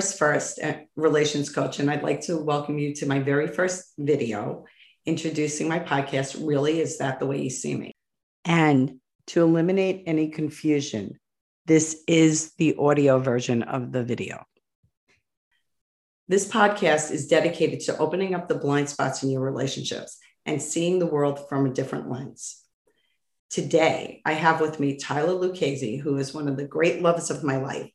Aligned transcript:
First, 0.00 0.58
uh, 0.62 0.78
relations 0.96 1.50
coach, 1.50 1.78
and 1.78 1.90
I'd 1.90 2.02
like 2.02 2.22
to 2.22 2.38
welcome 2.38 2.78
you 2.78 2.94
to 2.96 3.06
my 3.06 3.18
very 3.18 3.48
first 3.48 3.92
video 3.98 4.64
introducing 5.04 5.68
my 5.68 5.78
podcast. 5.78 6.40
Really, 6.46 6.80
is 6.80 6.98
that 6.98 7.20
the 7.20 7.26
way 7.26 7.42
you 7.42 7.50
see 7.50 7.74
me? 7.74 7.92
And 8.46 9.00
to 9.28 9.42
eliminate 9.42 10.04
any 10.06 10.30
confusion, 10.30 11.18
this 11.66 12.02
is 12.08 12.54
the 12.56 12.76
audio 12.78 13.18
version 13.18 13.62
of 13.62 13.92
the 13.92 14.02
video. 14.02 14.42
This 16.28 16.48
podcast 16.48 17.10
is 17.10 17.26
dedicated 17.26 17.80
to 17.80 17.98
opening 17.98 18.34
up 18.34 18.48
the 18.48 18.54
blind 18.54 18.88
spots 18.88 19.22
in 19.22 19.30
your 19.30 19.42
relationships 19.42 20.16
and 20.46 20.62
seeing 20.62 20.98
the 20.98 21.06
world 21.06 21.46
from 21.48 21.66
a 21.66 21.74
different 21.74 22.10
lens. 22.10 22.62
Today, 23.50 24.22
I 24.24 24.32
have 24.32 24.62
with 24.62 24.80
me 24.80 24.96
Tyler 24.96 25.34
Lucchese, 25.34 25.98
who 25.98 26.16
is 26.16 26.32
one 26.32 26.48
of 26.48 26.56
the 26.56 26.66
great 26.66 27.02
loves 27.02 27.30
of 27.30 27.44
my 27.44 27.58
life 27.58 27.90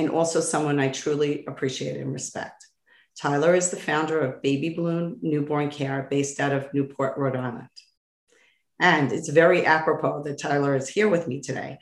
and 0.00 0.08
also 0.08 0.40
someone 0.40 0.80
I 0.80 0.88
truly 0.88 1.44
appreciate 1.46 1.98
and 1.98 2.10
respect. 2.10 2.66
Tyler 3.20 3.54
is 3.54 3.70
the 3.70 3.76
founder 3.76 4.18
of 4.18 4.40
Baby 4.40 4.70
Bloom 4.70 5.18
Newborn 5.20 5.70
Care 5.70 6.06
based 6.10 6.40
out 6.40 6.52
of 6.52 6.72
Newport, 6.72 7.18
Rhode 7.18 7.36
Island. 7.36 7.68
And 8.80 9.12
it's 9.12 9.28
very 9.28 9.66
apropos 9.66 10.22
that 10.22 10.40
Tyler 10.40 10.74
is 10.74 10.88
here 10.88 11.06
with 11.06 11.28
me 11.28 11.42
today 11.42 11.78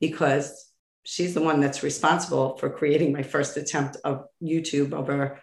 because 0.00 0.70
she's 1.04 1.32
the 1.32 1.40
one 1.40 1.60
that's 1.60 1.82
responsible 1.82 2.58
for 2.58 2.68
creating 2.68 3.10
my 3.10 3.22
first 3.22 3.56
attempt 3.56 3.96
of 4.04 4.26
YouTube 4.42 4.92
over 4.92 5.40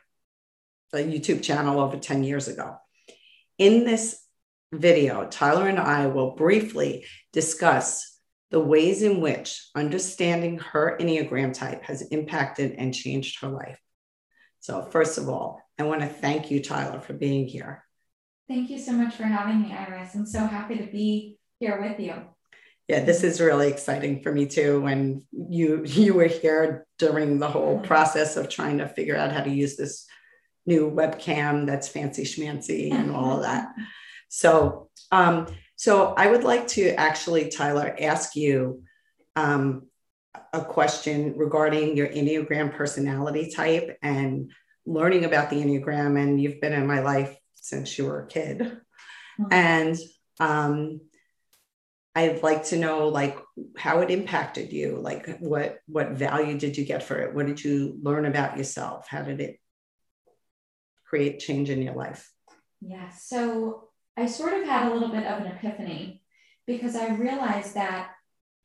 a 0.94 0.98
YouTube 0.98 1.42
channel 1.42 1.80
over 1.80 1.98
10 1.98 2.24
years 2.24 2.48
ago. 2.48 2.76
In 3.58 3.86
this 3.86 4.24
video, 4.72 5.26
Tyler 5.26 5.68
and 5.68 5.80
I 5.80 6.06
will 6.06 6.36
briefly 6.36 7.06
discuss 7.34 8.09
the 8.52 8.60
ways 8.60 9.04
in 9.04 9.22
which 9.22 9.70
understanding 9.76 10.58
her 10.60 10.98
Enneagram 11.00 11.54
type 11.54 11.84
has 11.84 12.02
impacted 12.02 12.74
and 12.74 12.94
changed 12.94 13.42
her 13.42 13.48
life. 13.48 13.80
So, 14.60 14.84
first 14.84 15.18
of 15.18 15.30
all, 15.30 15.62
I 15.78 15.84
want 15.84 16.02
to 16.02 16.08
thank 16.08 16.52
you, 16.52 16.62
Tyler, 16.62 17.00
for 17.00 17.14
being 17.14 17.48
here. 17.48 17.84
Thank 18.48 18.70
you 18.70 18.80
so 18.80 18.92
much 18.92 19.16
for 19.16 19.24
having 19.24 19.62
me, 19.62 19.74
Iris. 19.74 20.16
I'm 20.16 20.26
so 20.26 20.40
happy 20.40 20.78
to 20.78 20.92
be 20.92 21.38
here 21.60 21.80
with 21.82 22.00
you. 22.00 22.16
Yeah, 22.88 23.04
this 23.04 23.24
is 23.24 23.40
really 23.40 23.70
exciting 23.70 24.24
for 24.24 24.32
me 24.32 24.48
too. 24.48 24.82
When 24.82 25.22
you 25.32 25.84
you 25.86 26.16
were 26.16 26.26
here 26.26 26.88
during 26.98 27.38
the 27.38 27.48
whole 27.48 27.80
process 27.80 28.36
of 28.36 28.50
trying 28.50 28.80
to 28.80 28.88
figure 28.88 29.16
out 29.16 29.32
how 29.32 29.44
to 29.44 29.50
use 29.50 29.78
this 29.78 30.08
new 30.66 30.92
webcam 30.92 31.66
that's 31.66 31.88
fancy 31.88 32.24
schmancy 32.24 32.92
and 32.92 33.12
all 33.12 33.38
of 33.38 33.44
that. 33.44 33.70
So, 34.32 34.92
um, 35.12 35.48
so 35.80 36.14
I 36.18 36.28
would 36.28 36.44
like 36.44 36.68
to 36.70 36.90
actually, 36.96 37.48
Tyler, 37.48 37.96
ask 38.02 38.36
you 38.36 38.84
um, 39.38 39.88
a 40.52 40.60
question 40.60 41.36
regarding 41.38 41.96
your 41.96 42.10
Enneagram 42.10 42.74
personality 42.74 43.50
type 43.50 43.98
and 44.04 44.52
learning 44.86 45.24
about 45.24 45.50
the 45.50 45.56
Enneagram. 45.56 46.22
And 46.22 46.42
you've 46.42 46.60
been 46.60 46.74
in 46.74 46.86
my 46.86 47.00
life 47.00 47.34
since 47.56 47.98
you 47.98 48.08
were 48.08 48.26
a 48.26 48.28
kid. 48.28 48.60
Mm-hmm. 48.60 49.54
And 49.54 49.98
um, 50.42 51.00
I'd 52.14 52.44
like 52.44 52.66
to 52.66 52.78
know 52.78 53.08
like 53.08 53.38
how 53.78 54.02
it 54.02 54.12
impacted 54.12 54.74
you. 54.74 55.00
Like 55.00 55.40
what 55.40 55.78
what 55.86 56.10
value 56.10 56.60
did 56.60 56.78
you 56.78 56.84
get 56.84 57.04
for 57.04 57.20
it? 57.20 57.34
What 57.34 57.46
did 57.46 57.64
you 57.64 57.98
learn 58.04 58.26
about 58.26 58.58
yourself? 58.58 59.08
How 59.08 59.22
did 59.22 59.40
it 59.40 59.58
create 61.06 61.40
change 61.40 61.70
in 61.70 61.82
your 61.82 61.96
life? 61.96 62.30
Yeah. 62.82 63.12
So 63.12 63.89
I 64.20 64.26
sort 64.26 64.54
of 64.54 64.66
had 64.66 64.86
a 64.86 64.94
little 64.94 65.08
bit 65.08 65.26
of 65.26 65.40
an 65.40 65.48
epiphany 65.48 66.22
because 66.68 66.94
I 66.94 67.16
realized 67.16 67.76
that 67.76 68.10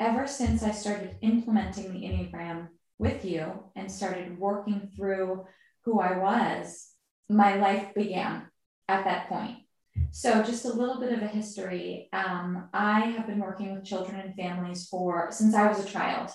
ever 0.01 0.27
since 0.27 0.65
I 0.65 0.73
started 0.73 1.15
implementing 1.23 1.93
the 1.93 2.01
Enneagram 2.01 2.71
with 2.99 3.25
you 3.25 3.63
and 3.77 3.91
started 3.91 4.37
working 4.37 4.91
through 4.97 5.47
who 5.85 6.01
I 6.01 6.19
was, 6.19 6.89
my 7.29 7.55
life 7.55 7.95
began 7.95 8.49
at 8.89 9.05
that 9.05 9.29
point. 9.29 9.59
So, 10.11 10.43
just 10.43 10.65
a 10.65 10.73
little 10.73 10.99
bit 10.99 11.13
of 11.13 11.23
a 11.23 11.29
history. 11.29 12.09
Um, 12.13 12.69
I 12.75 13.03
have 13.11 13.29
been 13.29 13.39
working 13.39 13.75
with 13.75 13.85
children 13.85 14.19
and 14.19 14.35
families 14.35 14.89
for 14.89 15.29
since 15.31 15.55
I 15.55 15.69
was 15.69 15.85
a 15.85 15.89
child. 15.89 16.31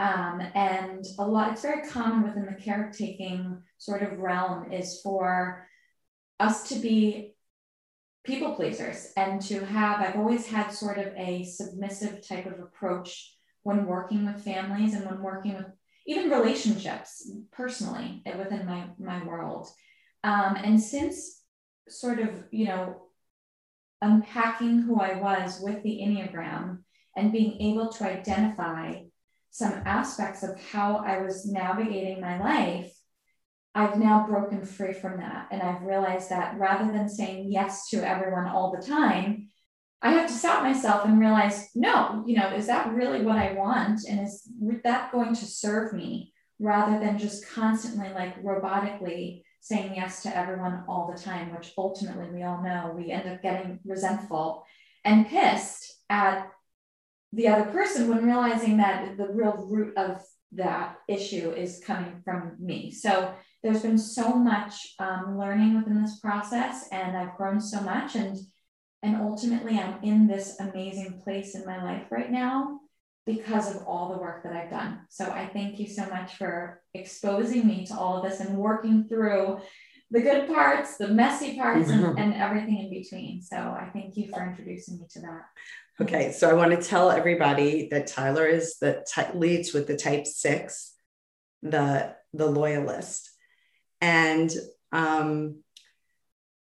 Um, 0.00 0.42
and 0.56 1.04
a 1.20 1.24
lot, 1.24 1.52
it's 1.52 1.62
very 1.62 1.88
common 1.88 2.24
within 2.24 2.46
the 2.46 2.60
caretaking 2.60 3.62
sort 3.78 4.02
of 4.02 4.18
realm 4.18 4.72
is 4.72 5.00
for 5.00 5.68
us 6.40 6.68
to 6.70 6.76
be 6.76 7.36
people 8.28 8.54
pleasers 8.54 9.12
and 9.16 9.40
to 9.40 9.64
have 9.64 10.00
i've 10.00 10.16
always 10.16 10.46
had 10.46 10.68
sort 10.68 10.98
of 10.98 11.12
a 11.16 11.42
submissive 11.44 12.26
type 12.26 12.46
of 12.46 12.60
approach 12.60 13.34
when 13.64 13.86
working 13.86 14.24
with 14.24 14.44
families 14.44 14.94
and 14.94 15.04
when 15.04 15.20
working 15.22 15.54
with 15.54 15.66
even 16.08 16.30
relationships 16.30 17.30
personally 17.52 18.22
within 18.38 18.64
my 18.64 18.86
my 18.98 19.22
world. 19.24 19.68
Um, 20.24 20.56
and 20.56 20.80
since 20.80 21.42
sort 21.88 22.18
of 22.18 22.44
you 22.50 22.66
know 22.66 23.02
unpacking 24.00 24.78
who 24.80 25.00
i 25.00 25.14
was 25.16 25.60
with 25.60 25.82
the 25.82 26.00
enneagram 26.02 26.78
and 27.16 27.32
being 27.32 27.60
able 27.60 27.88
to 27.88 28.04
identify 28.04 28.94
some 29.50 29.72
aspects 29.86 30.42
of 30.42 30.60
how 30.70 30.98
i 30.98 31.18
was 31.20 31.46
navigating 31.46 32.20
my 32.20 32.38
life 32.38 32.92
I've 33.78 33.96
now 33.96 34.26
broken 34.26 34.66
free 34.66 34.92
from 34.92 35.18
that. 35.18 35.46
And 35.52 35.62
I've 35.62 35.82
realized 35.82 36.30
that 36.30 36.58
rather 36.58 36.90
than 36.90 37.08
saying 37.08 37.52
yes 37.52 37.88
to 37.90 37.98
everyone 37.98 38.48
all 38.48 38.72
the 38.72 38.84
time, 38.84 39.50
I 40.02 40.10
have 40.10 40.26
to 40.26 40.34
stop 40.34 40.64
myself 40.64 41.04
and 41.04 41.20
realize, 41.20 41.68
no, 41.76 42.24
you 42.26 42.36
know, 42.36 42.52
is 42.54 42.66
that 42.66 42.92
really 42.92 43.24
what 43.24 43.36
I 43.36 43.52
want? 43.52 44.00
And 44.08 44.18
is 44.26 44.42
that 44.82 45.12
going 45.12 45.32
to 45.32 45.44
serve 45.44 45.92
me 45.92 46.32
rather 46.58 46.98
than 46.98 47.18
just 47.18 47.48
constantly 47.48 48.08
like 48.08 48.42
robotically 48.42 49.42
saying 49.60 49.94
yes 49.94 50.24
to 50.24 50.36
everyone 50.36 50.82
all 50.88 51.12
the 51.14 51.22
time, 51.22 51.54
which 51.54 51.72
ultimately 51.78 52.30
we 52.34 52.42
all 52.42 52.60
know 52.60 52.92
we 52.96 53.12
end 53.12 53.28
up 53.28 53.42
getting 53.42 53.78
resentful 53.84 54.64
and 55.04 55.28
pissed 55.28 56.00
at 56.10 56.50
the 57.32 57.46
other 57.46 57.70
person 57.70 58.08
when 58.08 58.26
realizing 58.26 58.78
that 58.78 59.16
the 59.16 59.28
real 59.28 59.68
root 59.70 59.96
of 59.96 60.20
that 60.52 60.96
issue 61.08 61.50
is 61.50 61.82
coming 61.84 62.20
from 62.24 62.56
me. 62.58 62.90
So 62.90 63.34
there's 63.62 63.82
been 63.82 63.98
so 63.98 64.34
much 64.34 64.94
um, 64.98 65.38
learning 65.38 65.76
within 65.76 66.02
this 66.02 66.20
process 66.20 66.88
and 66.92 67.16
I've 67.16 67.36
grown 67.36 67.60
so 67.60 67.80
much 67.80 68.14
and 68.14 68.36
and 69.02 69.14
ultimately 69.16 69.78
I'm 69.78 70.02
in 70.02 70.26
this 70.26 70.58
amazing 70.58 71.20
place 71.22 71.54
in 71.54 71.64
my 71.64 71.80
life 71.84 72.06
right 72.10 72.32
now 72.32 72.80
because 73.26 73.72
of 73.72 73.86
all 73.86 74.08
the 74.08 74.18
work 74.18 74.42
that 74.42 74.54
I've 74.54 74.70
done. 74.70 75.00
So 75.08 75.26
I 75.26 75.46
thank 75.52 75.78
you 75.78 75.86
so 75.86 76.06
much 76.06 76.34
for 76.34 76.82
exposing 76.94 77.66
me 77.66 77.86
to 77.86 77.94
all 77.94 78.16
of 78.16 78.28
this 78.28 78.40
and 78.40 78.56
working 78.56 79.04
through 79.04 79.58
the 80.10 80.20
good 80.20 80.48
parts, 80.48 80.96
the 80.96 81.08
messy 81.08 81.56
parts, 81.56 81.90
and, 81.90 82.18
and 82.18 82.34
everything 82.34 82.78
in 82.78 82.90
between. 82.90 83.42
So 83.42 83.56
I 83.56 83.90
thank 83.92 84.16
you 84.16 84.30
for 84.30 84.42
introducing 84.42 84.98
me 84.98 85.06
to 85.10 85.20
that. 85.20 85.42
Okay, 86.00 86.32
so 86.32 86.48
I 86.48 86.54
want 86.54 86.70
to 86.70 86.80
tell 86.80 87.10
everybody 87.10 87.88
that 87.90 88.06
Tyler 88.06 88.46
is 88.46 88.78
the 88.78 89.04
ty- 89.08 89.32
leads 89.34 89.74
with 89.74 89.86
the 89.86 89.96
type 89.96 90.26
six, 90.26 90.94
the 91.62 92.14
the 92.32 92.46
loyalist, 92.46 93.30
and 94.00 94.50
um, 94.92 95.62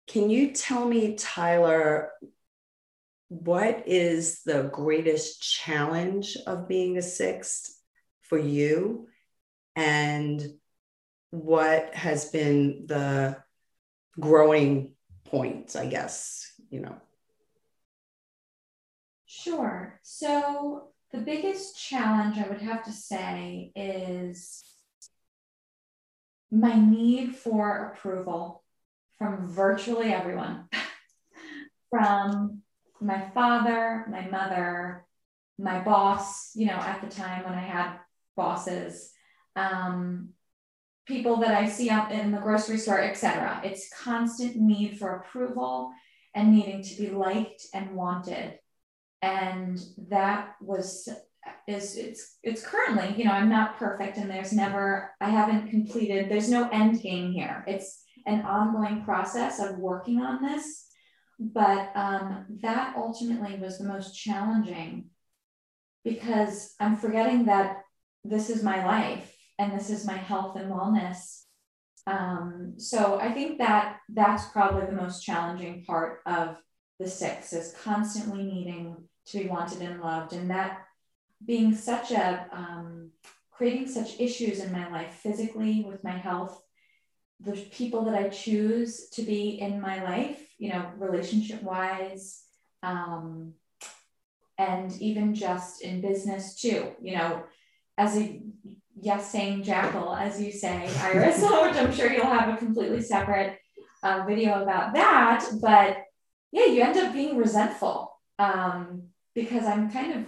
can 0.08 0.30
you 0.30 0.52
tell 0.52 0.86
me, 0.86 1.16
Tyler, 1.16 2.12
what 3.30 3.88
is 3.88 4.42
the 4.44 4.64
greatest 4.64 5.42
challenge 5.42 6.36
of 6.46 6.68
being 6.68 6.98
a 6.98 7.02
sixth 7.02 7.74
for 8.24 8.38
you? 8.38 9.08
And 9.76 10.44
what 11.32 11.96
has 11.96 12.30
been 12.30 12.86
the 12.88 13.38
growing 14.20 14.94
points, 15.26 15.76
I 15.76 15.88
guess, 15.88 16.52
you 16.70 16.82
know? 16.82 16.96
Sure. 19.26 20.00
So, 20.04 20.90
the 21.12 21.20
biggest 21.20 21.78
challenge 21.78 22.38
I 22.38 22.48
would 22.48 22.62
have 22.62 22.84
to 22.86 22.92
say 22.92 23.72
is 23.76 24.64
my 26.52 26.74
need 26.76 27.36
for 27.36 27.94
approval 27.94 28.64
from 29.18 29.48
virtually 29.48 30.14
everyone 30.14 30.68
from 31.90 32.62
my 33.00 33.30
father, 33.34 34.06
my 34.10 34.28
mother, 34.28 35.06
my 35.58 35.80
boss, 35.80 36.56
you 36.56 36.68
know, 36.68 36.74
at 36.74 37.02
the 37.02 37.08
time 37.08 37.44
when 37.44 37.54
I 37.54 37.62
had 37.62 37.98
bosses, 38.36 39.12
um, 39.56 40.30
people 41.08 41.38
that 41.38 41.56
I 41.56 41.68
see 41.68 41.90
out 41.90 42.12
in 42.12 42.32
the 42.32 42.38
grocery 42.38 42.78
store, 42.78 43.02
etc. 43.02 43.62
It's 43.64 43.90
constant 43.90 44.56
need 44.56 44.98
for 44.98 45.18
approval 45.18 45.92
and 46.34 46.54
needing 46.54 46.84
to 46.84 46.96
be 46.98 47.10
liked 47.10 47.66
and 47.74 47.96
wanted. 47.96 48.60
And 49.22 49.80
that 50.10 50.56
was 50.62 51.08
is 51.68 51.96
it's 51.96 52.38
it's 52.44 52.66
currently 52.66 53.16
you 53.18 53.26
know 53.26 53.32
i'm 53.32 53.50
not 53.50 53.78
perfect 53.78 54.18
and 54.18 54.30
there's 54.30 54.54
never 54.54 55.12
i 55.22 55.30
haven't 55.30 55.70
completed 55.70 56.30
there's 56.30 56.50
no 56.50 56.70
end 56.72 57.02
game 57.02 57.32
here 57.32 57.64
it's 57.68 58.04
an 58.26 58.42
ongoing 58.42 59.04
process 59.04 59.60
of 59.60 59.78
working 59.78 60.22
on 60.22 60.42
this 60.44 60.88
but 61.40 61.92
um, 61.96 62.46
that 62.62 62.94
ultimately 62.96 63.58
was 63.58 63.80
the 63.80 63.88
most 63.88 64.14
challenging 64.14 65.06
because 66.04 66.74
i'm 66.80 66.96
forgetting 66.96 67.46
that 67.46 67.82
this 68.24 68.50
is 68.50 68.64
my 68.64 68.86
life 68.86 69.31
and 69.60 69.74
this 69.74 69.90
is 69.90 70.06
my 70.06 70.18
health 70.18 70.56
and 70.56 70.72
wellness. 70.72 71.44
Um, 72.08 72.74
so 72.78 73.20
I 73.20 73.32
think 73.32 73.60
that 73.60 73.98
that's 74.10 74.46
probably 74.46 74.88
the 74.88 75.02
most 75.02 75.24
challenging 75.24 75.84
part 75.86 76.22
of 76.26 76.58
the 77.00 77.08
six 77.08 77.54
is 77.54 77.76
constantly 77.84 78.44
needing 78.44 78.98
to 79.28 79.40
be 79.40 79.48
wanted 79.48 79.82
and 79.82 80.02
loved, 80.02 80.34
and 80.34 80.50
that 80.50 80.82
being 81.46 81.76
such 81.76 82.12
a 82.12 82.48
um, 82.52 83.12
creating 83.52 83.88
such 83.88 84.20
issues 84.20 84.60
in 84.60 84.72
my 84.72 84.90
life 84.90 85.14
physically 85.22 85.86
with 85.88 86.04
my 86.04 86.18
health 86.18 86.64
the 87.40 87.54
people 87.72 88.06
that 88.06 88.16
i 88.16 88.30
choose 88.30 89.10
to 89.10 89.22
be 89.24 89.60
in 89.60 89.80
my 89.80 90.04
life 90.04 90.40
you 90.58 90.70
know 90.70 90.92
relationship 90.98 91.62
wise 91.62 92.44
um, 92.84 93.54
and 94.58 95.00
even 95.02 95.34
just 95.34 95.82
in 95.82 96.02
business 96.02 96.56
too 96.56 96.92
you 97.02 97.16
know 97.16 97.44
as 97.98 98.18
a 98.18 98.42
yes 99.02 99.32
saying 99.32 99.64
jackal 99.64 100.16
as 100.16 100.42
you 100.42 100.52
say 100.52 100.90
iris 101.00 101.42
which 101.42 101.76
i'm 101.76 101.94
sure 101.94 102.12
you'll 102.12 102.26
have 102.26 102.54
a 102.54 102.58
completely 102.58 103.02
separate 103.02 103.58
uh, 104.04 104.24
video 104.28 104.62
about 104.64 104.94
that 104.94 105.46
but 105.62 105.98
yeah 106.52 106.66
you 106.66 106.82
end 106.82 106.98
up 106.98 107.14
being 107.14 107.38
resentful 107.38 108.18
um, 108.40 109.04
because 109.36 109.66
i'm 109.66 109.92
kind 109.92 110.14
of 110.14 110.26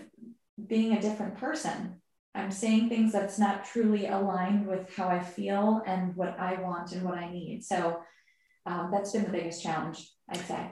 being 0.67 0.93
a 0.93 1.01
different 1.01 1.37
person. 1.37 2.01
I'm 2.35 2.51
saying 2.51 2.89
things 2.89 3.11
that's 3.11 3.37
not 3.37 3.65
truly 3.65 4.07
aligned 4.07 4.67
with 4.67 4.95
how 4.95 5.07
I 5.07 5.19
feel 5.19 5.81
and 5.85 6.15
what 6.15 6.39
I 6.39 6.59
want 6.61 6.91
and 6.91 7.03
what 7.03 7.17
I 7.17 7.29
need. 7.29 7.63
So 7.63 7.99
um, 8.65 8.89
that's 8.91 9.11
been 9.11 9.23
the 9.23 9.29
biggest 9.29 9.61
challenge, 9.61 10.09
I'd 10.29 10.37
say. 10.37 10.71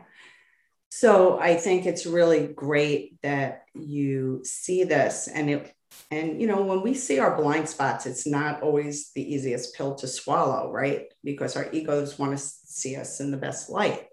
So 0.89 1.39
I 1.39 1.55
think 1.55 1.85
it's 1.85 2.05
really 2.05 2.47
great 2.47 3.21
that 3.21 3.63
you 3.75 4.41
see 4.43 4.83
this 4.83 5.27
and 5.27 5.49
it 5.49 5.73
and 6.09 6.41
you 6.41 6.47
know 6.47 6.61
when 6.61 6.81
we 6.81 6.93
see 6.93 7.19
our 7.19 7.35
blind 7.35 7.67
spots 7.67 8.05
it's 8.05 8.27
not 8.27 8.61
always 8.61 9.11
the 9.13 9.33
easiest 9.33 9.75
pill 9.75 9.95
to 9.95 10.07
swallow 10.07 10.71
right? 10.71 11.13
Because 11.23 11.55
our 11.55 11.71
egos 11.71 12.17
want 12.17 12.37
to 12.37 12.43
see 12.43 12.95
us 12.95 13.19
in 13.19 13.31
the 13.31 13.37
best 13.37 13.69
light. 13.69 14.07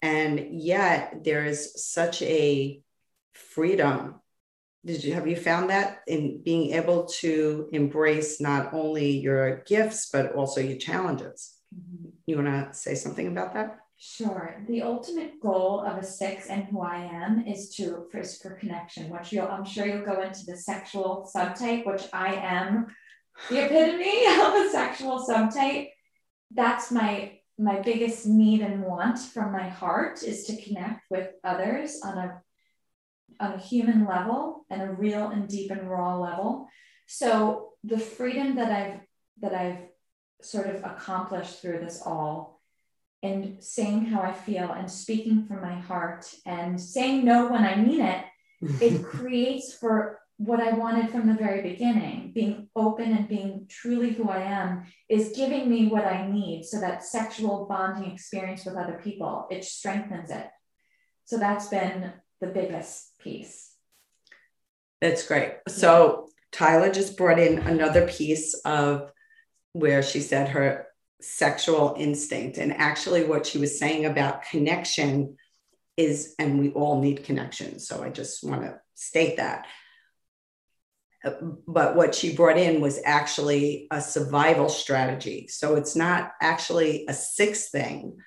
And 0.00 0.60
yet 0.60 1.22
there 1.22 1.44
is 1.44 1.84
such 1.92 2.22
a 2.22 2.82
freedom. 3.32 4.20
Did 4.84 5.04
you 5.04 5.14
have 5.14 5.28
you 5.28 5.36
found 5.36 5.70
that 5.70 6.00
in 6.08 6.42
being 6.42 6.72
able 6.72 7.04
to 7.20 7.68
embrace 7.72 8.40
not 8.40 8.74
only 8.74 9.18
your 9.18 9.62
gifts 9.66 10.08
but 10.10 10.34
also 10.34 10.60
your 10.60 10.78
challenges? 10.78 11.54
Mm-hmm. 11.74 12.08
you 12.26 12.36
want 12.36 12.48
to 12.48 12.78
say 12.78 12.94
something 12.94 13.28
about 13.28 13.54
that 13.54 13.81
sure 14.04 14.64
the 14.66 14.82
ultimate 14.82 15.40
goal 15.40 15.80
of 15.80 15.96
a 15.96 16.02
six 16.02 16.48
and 16.48 16.64
who 16.64 16.80
i 16.80 16.96
am 16.96 17.46
is 17.46 17.72
to 17.72 18.04
first 18.10 18.42
for 18.42 18.56
connection 18.56 19.08
which 19.08 19.32
you'll 19.32 19.46
i'm 19.46 19.64
sure 19.64 19.86
you'll 19.86 20.04
go 20.04 20.22
into 20.22 20.44
the 20.44 20.56
sexual 20.56 21.30
subtype 21.34 21.86
which 21.86 22.02
i 22.12 22.34
am 22.34 22.86
the 23.48 23.64
epitome 23.64 24.26
of 24.40 24.66
a 24.66 24.70
sexual 24.70 25.24
subtype 25.24 25.88
that's 26.52 26.90
my 26.90 27.38
my 27.58 27.80
biggest 27.80 28.26
need 28.26 28.60
and 28.60 28.82
want 28.82 29.18
from 29.18 29.52
my 29.52 29.68
heart 29.68 30.22
is 30.22 30.44
to 30.44 30.60
connect 30.62 31.02
with 31.10 31.28
others 31.44 32.00
on 32.02 32.18
a 32.18 32.42
on 33.40 33.52
a 33.52 33.58
human 33.58 34.06
level 34.06 34.66
and 34.70 34.82
a 34.82 34.92
real 34.92 35.28
and 35.28 35.48
deep 35.48 35.70
and 35.70 35.88
raw 35.88 36.16
level. 36.18 36.68
So 37.06 37.70
the 37.84 37.98
freedom 37.98 38.56
that 38.56 38.70
I've 38.70 39.00
that 39.40 39.54
I've 39.54 39.88
sort 40.42 40.66
of 40.66 40.82
accomplished 40.84 41.60
through 41.60 41.80
this 41.80 42.02
all 42.04 42.51
and 43.22 43.62
saying 43.62 44.06
how 44.06 44.20
I 44.20 44.32
feel 44.32 44.72
and 44.72 44.90
speaking 44.90 45.46
from 45.46 45.62
my 45.62 45.74
heart 45.74 46.32
and 46.44 46.80
saying 46.80 47.24
no 47.24 47.48
when 47.48 47.64
I 47.64 47.76
mean 47.76 48.00
it, 48.00 48.24
it 48.80 49.04
creates 49.04 49.74
for 49.74 50.20
what 50.38 50.60
I 50.60 50.72
wanted 50.72 51.10
from 51.10 51.28
the 51.28 51.34
very 51.34 51.62
beginning, 51.62 52.32
being 52.34 52.68
open 52.74 53.12
and 53.12 53.28
being 53.28 53.66
truly 53.68 54.10
who 54.10 54.28
I 54.28 54.42
am, 54.42 54.84
is 55.08 55.36
giving 55.36 55.70
me 55.70 55.86
what 55.86 56.04
I 56.04 56.28
need. 56.28 56.64
So 56.64 56.80
that 56.80 57.04
sexual 57.04 57.66
bonding 57.68 58.10
experience 58.10 58.64
with 58.64 58.76
other 58.76 59.00
people, 59.02 59.46
it 59.50 59.64
strengthens 59.64 60.30
it. 60.30 60.48
So 61.26 61.38
that's 61.38 61.68
been 61.68 62.12
the 62.40 62.48
biggest 62.48 63.16
piece. 63.20 63.70
That's 65.00 65.26
great. 65.26 65.54
So 65.68 66.28
Tyler 66.50 66.90
just 66.90 67.16
brought 67.16 67.38
in 67.38 67.58
another 67.60 68.08
piece 68.08 68.54
of 68.64 69.10
where 69.72 70.02
she 70.02 70.20
said 70.20 70.48
her 70.50 70.86
sexual 71.22 71.94
instinct. 71.98 72.58
And 72.58 72.72
actually, 72.72 73.24
what 73.24 73.46
she 73.46 73.58
was 73.58 73.78
saying 73.78 74.04
about 74.06 74.44
connection 74.44 75.36
is, 75.96 76.34
and 76.38 76.58
we 76.58 76.70
all 76.70 77.00
need 77.00 77.24
connection. 77.24 77.78
So 77.78 78.02
I 78.02 78.10
just 78.10 78.42
want 78.44 78.62
to 78.62 78.80
state 78.94 79.36
that. 79.36 79.66
But 81.68 81.94
what 81.94 82.14
she 82.14 82.34
brought 82.34 82.58
in 82.58 82.80
was 82.80 83.00
actually 83.04 83.86
a 83.90 84.00
survival 84.00 84.68
strategy. 84.68 85.46
So 85.48 85.76
it's 85.76 85.94
not 85.94 86.32
actually 86.40 87.04
a 87.08 87.14
six 87.14 87.70
thing, 87.70 88.18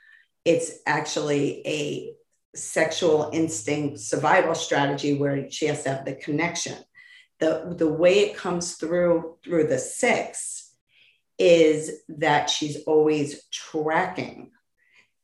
it's 0.46 0.72
actually 0.86 1.62
a 1.68 2.14
sexual 2.56 3.32
instinct 3.34 4.00
survival 4.00 4.56
strategy 4.56 5.18
where 5.18 5.50
she 5.52 5.66
has 5.66 5.84
to 5.84 5.90
have 5.90 6.06
the 6.06 6.16
connection. 6.16 6.78
The, 7.40 7.76
the 7.78 7.92
way 7.92 8.20
it 8.20 8.38
comes 8.38 8.76
through 8.76 9.36
through 9.44 9.68
the 9.68 9.80
six 9.80 10.65
is 11.38 12.02
that 12.08 12.50
she's 12.50 12.84
always 12.84 13.48
tracking. 13.50 14.52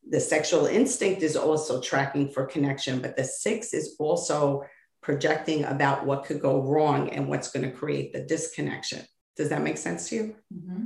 The 0.10 0.20
sexual 0.20 0.66
instinct 0.66 1.22
is 1.22 1.36
also 1.36 1.82
tracking 1.82 2.30
for 2.30 2.46
connection, 2.46 3.02
but 3.02 3.16
the 3.16 3.24
six 3.24 3.74
is 3.74 3.96
also 4.00 4.64
projecting 5.02 5.64
about 5.64 6.06
what 6.06 6.26
could 6.26 6.42
go 6.42 6.62
wrong 6.62 7.10
and 7.10 7.28
what's 7.28 7.52
going 7.52 7.70
to 7.70 7.76
create 7.76 8.14
the 8.14 8.22
disconnection. 8.22 9.02
Does 9.36 9.50
that 9.50 9.64
make 9.64 9.78
sense 9.78 10.10
to 10.10 10.16
you? 10.16 10.36
Mm-hmm. 10.54 10.84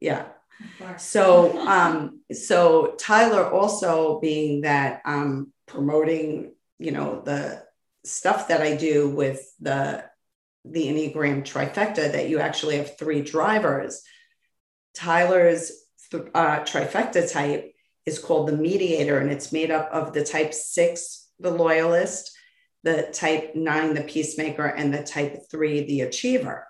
Yeah. 0.00 0.26
So, 0.96 1.58
um, 1.66 2.20
so 2.32 2.94
Tyler 2.98 3.48
also 3.48 4.20
being 4.20 4.62
that 4.62 5.02
um, 5.04 5.52
promoting, 5.66 6.54
you 6.78 6.92
know, 6.92 7.22
the 7.24 7.64
stuff 8.04 8.48
that 8.48 8.60
I 8.60 8.76
do 8.76 9.08
with 9.08 9.40
the 9.60 10.04
the 10.70 10.86
Enneagram 10.86 11.42
trifecta, 11.42 12.12
that 12.12 12.28
you 12.28 12.38
actually 12.38 12.76
have 12.76 12.98
three 12.98 13.22
drivers. 13.22 14.02
Tyler's 14.94 15.72
uh, 16.12 16.60
trifecta 16.60 17.30
type 17.30 17.72
is 18.06 18.18
called 18.18 18.48
the 18.48 18.56
mediator, 18.56 19.18
and 19.18 19.30
it's 19.30 19.52
made 19.52 19.70
up 19.70 19.90
of 19.92 20.12
the 20.12 20.24
type 20.24 20.54
six, 20.54 21.28
the 21.38 21.50
loyalist, 21.50 22.36
the 22.82 23.08
type 23.12 23.54
nine, 23.54 23.94
the 23.94 24.02
peacemaker, 24.02 24.66
and 24.66 24.92
the 24.92 25.02
type 25.02 25.42
three, 25.50 25.84
the 25.84 26.02
achiever. 26.02 26.66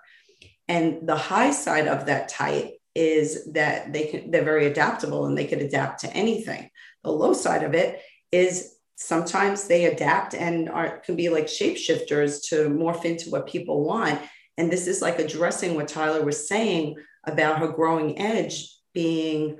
And 0.67 1.07
the 1.07 1.15
high 1.15 1.51
side 1.51 1.87
of 1.87 2.05
that 2.07 2.29
type 2.29 2.73
is 2.95 3.51
that 3.53 3.93
they 3.93 4.05
can 4.05 4.31
they're 4.31 4.43
very 4.43 4.65
adaptable 4.65 5.25
and 5.25 5.37
they 5.37 5.45
could 5.47 5.61
adapt 5.61 6.01
to 6.01 6.13
anything. 6.13 6.69
The 7.03 7.11
low 7.11 7.33
side 7.33 7.63
of 7.63 7.73
it 7.73 8.01
is 8.31 8.75
sometimes 8.99 9.65
they 9.67 9.85
adapt 9.85 10.33
and 10.35 10.69
are 10.69 10.99
can 10.99 11.15
be 11.15 11.29
like 11.29 11.45
shapeshifters 11.45 12.47
to 12.49 12.69
morph 12.69 13.05
into 13.05 13.29
what 13.29 13.47
people 13.47 13.83
want. 13.83 14.19
And 14.57 14.69
this 14.69 14.87
is 14.87 15.01
like 15.01 15.19
addressing 15.19 15.75
what 15.75 15.87
Tyler 15.87 16.23
was 16.23 16.47
saying 16.47 16.97
about 17.25 17.59
her 17.59 17.69
growing 17.69 18.19
edge 18.19 18.69
being 18.93 19.57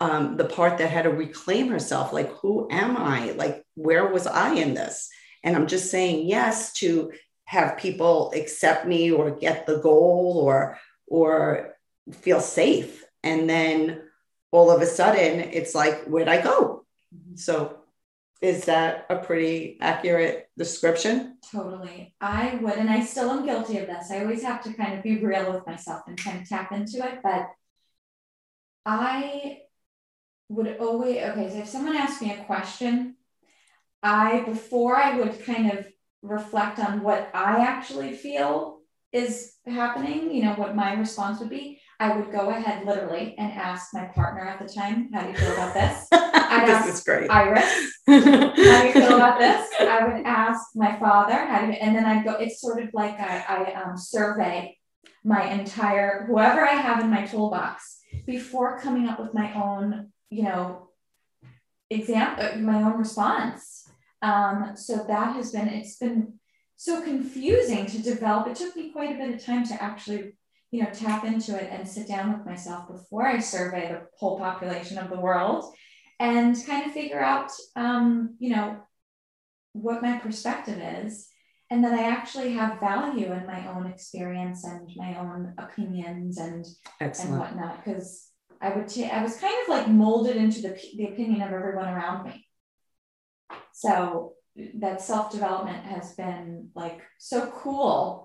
um, 0.00 0.36
the 0.36 0.46
part 0.46 0.78
that 0.78 0.90
had 0.90 1.02
to 1.02 1.10
reclaim 1.10 1.68
herself. 1.68 2.12
Like, 2.12 2.30
who 2.32 2.68
am 2.70 2.96
I? 2.96 3.32
Like, 3.32 3.64
where 3.74 4.08
was 4.08 4.26
I 4.26 4.54
in 4.54 4.74
this? 4.74 5.10
And 5.42 5.54
I'm 5.54 5.66
just 5.66 5.90
saying 5.90 6.26
yes 6.26 6.72
to 6.74 7.12
have 7.44 7.76
people 7.76 8.32
accept 8.34 8.86
me 8.86 9.10
or 9.10 9.30
get 9.30 9.66
the 9.66 9.78
goal 9.78 10.40
or 10.42 10.78
or 11.06 11.76
feel 12.12 12.40
safe. 12.40 13.04
And 13.22 13.48
then 13.48 14.02
all 14.50 14.70
of 14.70 14.80
a 14.80 14.86
sudden, 14.86 15.40
it's 15.40 15.74
like, 15.74 16.04
where'd 16.04 16.28
I 16.28 16.40
go? 16.40 16.86
Mm-hmm. 17.14 17.36
So, 17.36 17.83
is 18.40 18.66
that 18.66 19.06
a 19.08 19.16
pretty 19.16 19.78
accurate 19.80 20.48
description? 20.58 21.38
Totally. 21.50 22.14
I 22.20 22.56
would, 22.56 22.74
and 22.74 22.90
I 22.90 23.04
still 23.04 23.30
am 23.30 23.46
guilty 23.46 23.78
of 23.78 23.86
this. 23.86 24.10
I 24.10 24.20
always 24.20 24.42
have 24.42 24.62
to 24.64 24.72
kind 24.74 24.94
of 24.94 25.02
be 25.02 25.24
real 25.24 25.52
with 25.52 25.66
myself 25.66 26.02
and 26.06 26.18
kind 26.18 26.40
of 26.40 26.48
tap 26.48 26.72
into 26.72 26.98
it. 26.98 27.20
But 27.22 27.48
I 28.84 29.60
would 30.48 30.76
always, 30.78 31.18
okay, 31.18 31.50
so 31.50 31.58
if 31.58 31.68
someone 31.68 31.96
asked 31.96 32.20
me 32.20 32.32
a 32.32 32.44
question, 32.44 33.16
I, 34.02 34.40
before 34.40 34.96
I 34.96 35.18
would 35.18 35.42
kind 35.44 35.72
of 35.72 35.86
reflect 36.22 36.78
on 36.78 37.02
what 37.02 37.30
I 37.32 37.64
actually 37.64 38.14
feel 38.14 38.80
is 39.12 39.54
happening, 39.64 40.30
you 40.30 40.42
know, 40.42 40.54
what 40.54 40.76
my 40.76 40.94
response 40.94 41.40
would 41.40 41.50
be, 41.50 41.80
I 42.00 42.16
would 42.16 42.32
go 42.32 42.50
ahead 42.50 42.84
literally 42.84 43.34
and 43.38 43.52
ask 43.52 43.94
my 43.94 44.04
partner 44.06 44.44
at 44.44 44.58
the 44.58 44.72
time, 44.72 45.10
how 45.12 45.22
do 45.22 45.28
you 45.30 45.36
feel 45.36 45.52
about 45.52 45.74
this? 45.74 46.08
I'd 46.12 46.68
this 46.68 46.76
ask 46.76 46.88
is 46.88 47.04
great. 47.04 47.30
Iris, 47.30 47.92
how 48.06 48.20
do 48.20 48.86
you 48.86 48.92
feel 48.92 49.16
about 49.16 49.38
this? 49.38 49.70
I 49.80 50.04
would 50.04 50.26
ask 50.26 50.70
my 50.74 50.98
father, 50.98 51.34
how 51.34 51.60
do 51.60 51.68
you, 51.68 51.72
and 51.74 51.94
then 51.94 52.04
I'd 52.04 52.24
go, 52.24 52.32
it's 52.32 52.60
sort 52.60 52.82
of 52.82 52.90
like 52.92 53.18
I, 53.20 53.44
I 53.48 53.82
um, 53.82 53.96
survey 53.96 54.76
my 55.22 55.50
entire, 55.50 56.26
whoever 56.26 56.66
I 56.66 56.72
have 56.72 57.00
in 57.00 57.10
my 57.10 57.26
toolbox 57.26 58.00
before 58.26 58.80
coming 58.80 59.08
up 59.08 59.20
with 59.20 59.32
my 59.32 59.54
own, 59.54 60.12
you 60.30 60.42
know, 60.42 60.88
example, 61.90 62.44
uh, 62.44 62.56
my 62.56 62.82
own 62.82 62.98
response. 62.98 63.88
Um, 64.20 64.72
so 64.74 65.04
that 65.06 65.36
has 65.36 65.52
been, 65.52 65.68
it's 65.68 65.96
been 65.96 66.34
so 66.76 67.02
confusing 67.02 67.86
to 67.86 68.02
develop. 68.02 68.48
It 68.48 68.56
took 68.56 68.76
me 68.76 68.90
quite 68.90 69.14
a 69.14 69.18
bit 69.18 69.34
of 69.34 69.44
time 69.44 69.66
to 69.68 69.82
actually 69.82 70.34
you 70.74 70.82
know, 70.82 70.90
tap 70.92 71.24
into 71.24 71.54
it 71.54 71.70
and 71.70 71.86
sit 71.86 72.08
down 72.08 72.32
with 72.32 72.44
myself 72.44 72.88
before 72.88 73.24
I 73.24 73.38
survey 73.38 73.92
the 73.92 74.08
whole 74.18 74.40
population 74.40 74.98
of 74.98 75.08
the 75.08 75.20
world 75.20 75.72
and 76.18 76.56
kind 76.66 76.84
of 76.84 76.90
figure 76.90 77.20
out, 77.20 77.52
um, 77.76 78.34
you 78.40 78.50
know, 78.50 78.78
what 79.72 80.02
my 80.02 80.18
perspective 80.18 80.80
is 80.82 81.28
and 81.70 81.84
that 81.84 81.92
I 81.92 82.10
actually 82.10 82.54
have 82.54 82.80
value 82.80 83.30
in 83.30 83.46
my 83.46 83.68
own 83.68 83.86
experience 83.86 84.64
and 84.64 84.90
my 84.96 85.16
own 85.16 85.54
opinions 85.58 86.38
and 86.38 86.66
Excellent. 87.00 87.30
and 87.30 87.38
whatnot. 87.38 87.84
Because 87.84 88.30
I 88.60 88.74
would 88.74 88.88
t- 88.88 89.08
I 89.08 89.22
was 89.22 89.36
kind 89.36 89.54
of 89.62 89.68
like 89.68 89.88
molded 89.88 90.34
into 90.34 90.60
the, 90.60 90.76
the 90.96 91.04
opinion 91.04 91.40
of 91.42 91.52
everyone 91.52 91.86
around 91.86 92.26
me. 92.26 92.48
So 93.72 94.32
that 94.80 95.00
self 95.00 95.30
development 95.30 95.84
has 95.84 96.16
been 96.16 96.70
like 96.74 97.00
so 97.18 97.52
cool 97.62 98.23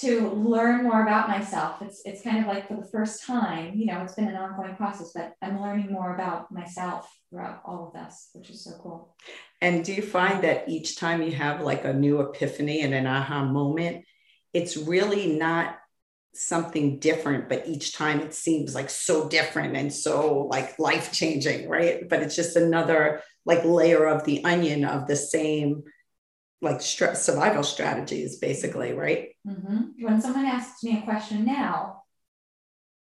to 0.00 0.28
learn 0.30 0.82
more 0.82 1.02
about 1.02 1.28
myself. 1.28 1.80
It's 1.80 2.02
it's 2.04 2.22
kind 2.22 2.38
of 2.38 2.46
like 2.46 2.68
for 2.68 2.76
the 2.76 2.86
first 2.88 3.24
time, 3.24 3.74
you 3.74 3.86
know, 3.86 4.02
it's 4.02 4.14
been 4.14 4.28
an 4.28 4.36
ongoing 4.36 4.76
process, 4.76 5.12
but 5.14 5.34
I'm 5.40 5.60
learning 5.60 5.90
more 5.90 6.14
about 6.14 6.52
myself 6.52 7.10
throughout 7.30 7.62
all 7.64 7.86
of 7.86 7.92
this, 7.94 8.28
which 8.34 8.50
is 8.50 8.62
so 8.62 8.72
cool. 8.82 9.16
And 9.62 9.84
do 9.84 9.94
you 9.94 10.02
find 10.02 10.44
that 10.44 10.68
each 10.68 10.96
time 10.96 11.22
you 11.22 11.32
have 11.32 11.62
like 11.62 11.84
a 11.84 11.94
new 11.94 12.20
epiphany 12.20 12.82
and 12.82 12.92
an 12.92 13.06
aha 13.06 13.44
moment, 13.44 14.04
it's 14.52 14.76
really 14.76 15.38
not 15.38 15.76
something 16.34 16.98
different, 16.98 17.48
but 17.48 17.66
each 17.66 17.94
time 17.94 18.20
it 18.20 18.34
seems 18.34 18.74
like 18.74 18.90
so 18.90 19.28
different 19.28 19.76
and 19.76 19.90
so 19.90 20.46
like 20.50 20.78
life 20.78 21.10
changing, 21.12 21.68
right? 21.68 22.06
But 22.06 22.22
it's 22.22 22.36
just 22.36 22.56
another 22.56 23.22
like 23.46 23.64
layer 23.64 24.06
of 24.06 24.24
the 24.24 24.44
onion 24.44 24.84
of 24.84 25.06
the 25.06 25.16
same 25.16 25.84
like 26.62 26.80
stress 26.80 27.24
survival 27.24 27.62
strategies, 27.62 28.38
basically, 28.38 28.92
right? 28.92 29.36
Mm-hmm. 29.46 30.04
When 30.04 30.20
someone 30.20 30.46
asks 30.46 30.82
me 30.82 30.98
a 30.98 31.02
question 31.02 31.44
now, 31.44 32.02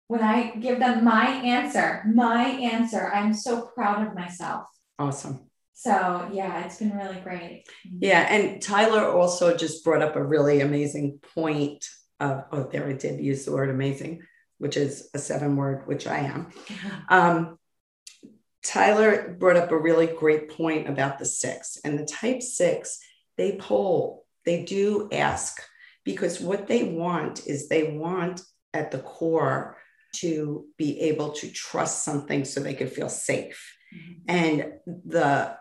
when 0.08 0.22
I 0.22 0.54
give 0.56 0.78
them 0.78 1.04
my 1.04 1.26
answer, 1.26 2.02
my 2.12 2.44
answer, 2.44 3.10
I'm 3.12 3.34
so 3.34 3.66
proud 3.74 4.06
of 4.06 4.14
myself. 4.14 4.64
Awesome. 4.98 5.48
So 5.74 6.28
yeah, 6.32 6.64
it's 6.64 6.78
been 6.78 6.96
really 6.96 7.20
great. 7.20 7.64
Yeah, 7.84 8.22
and 8.22 8.60
Tyler 8.60 9.06
also 9.06 9.56
just 9.56 9.84
brought 9.84 10.02
up 10.02 10.16
a 10.16 10.24
really 10.24 10.60
amazing 10.60 11.20
point. 11.34 11.86
Of, 12.18 12.44
oh, 12.50 12.64
there 12.64 12.88
I 12.88 12.94
did 12.94 13.20
use 13.20 13.44
the 13.44 13.52
word 13.52 13.70
amazing, 13.70 14.22
which 14.56 14.76
is 14.76 15.08
a 15.14 15.20
seven 15.20 15.54
word, 15.54 15.86
which 15.86 16.06
I 16.06 16.18
am. 16.18 16.48
Um, 17.08 17.58
Tyler 18.64 19.36
brought 19.38 19.56
up 19.56 19.70
a 19.70 19.78
really 19.78 20.08
great 20.08 20.50
point 20.50 20.88
about 20.88 21.18
the 21.18 21.24
six 21.24 21.78
and 21.84 21.98
the 21.98 22.04
type 22.04 22.42
six. 22.42 22.98
They 23.38 23.56
poll, 23.56 24.26
they 24.44 24.64
do 24.64 25.08
ask 25.12 25.62
because 26.04 26.40
what 26.40 26.66
they 26.66 26.84
want 26.84 27.46
is 27.46 27.68
they 27.68 27.96
want 27.96 28.42
at 28.74 28.90
the 28.90 28.98
core 28.98 29.78
to 30.16 30.66
be 30.76 31.00
able 31.00 31.32
to 31.32 31.50
trust 31.50 32.04
something 32.04 32.44
so 32.44 32.60
they 32.60 32.74
can 32.74 32.88
feel 32.88 33.08
safe. 33.08 33.74
Mm-hmm. 33.94 34.12
And 34.28 34.72
the 34.86 35.56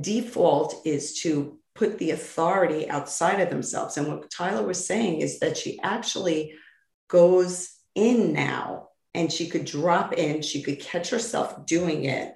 default 0.00 0.82
is 0.84 1.20
to 1.20 1.58
put 1.74 1.98
the 1.98 2.10
authority 2.10 2.88
outside 2.88 3.40
of 3.40 3.50
themselves. 3.50 3.96
And 3.96 4.08
what 4.08 4.30
Tyler 4.30 4.66
was 4.66 4.86
saying 4.86 5.20
is 5.20 5.38
that 5.40 5.56
she 5.56 5.80
actually 5.82 6.54
goes 7.08 7.70
in 7.94 8.32
now 8.32 8.88
and 9.14 9.32
she 9.32 9.48
could 9.48 9.64
drop 9.64 10.14
in, 10.14 10.42
she 10.42 10.62
could 10.62 10.80
catch 10.80 11.10
herself 11.10 11.66
doing 11.66 12.04
it, 12.04 12.34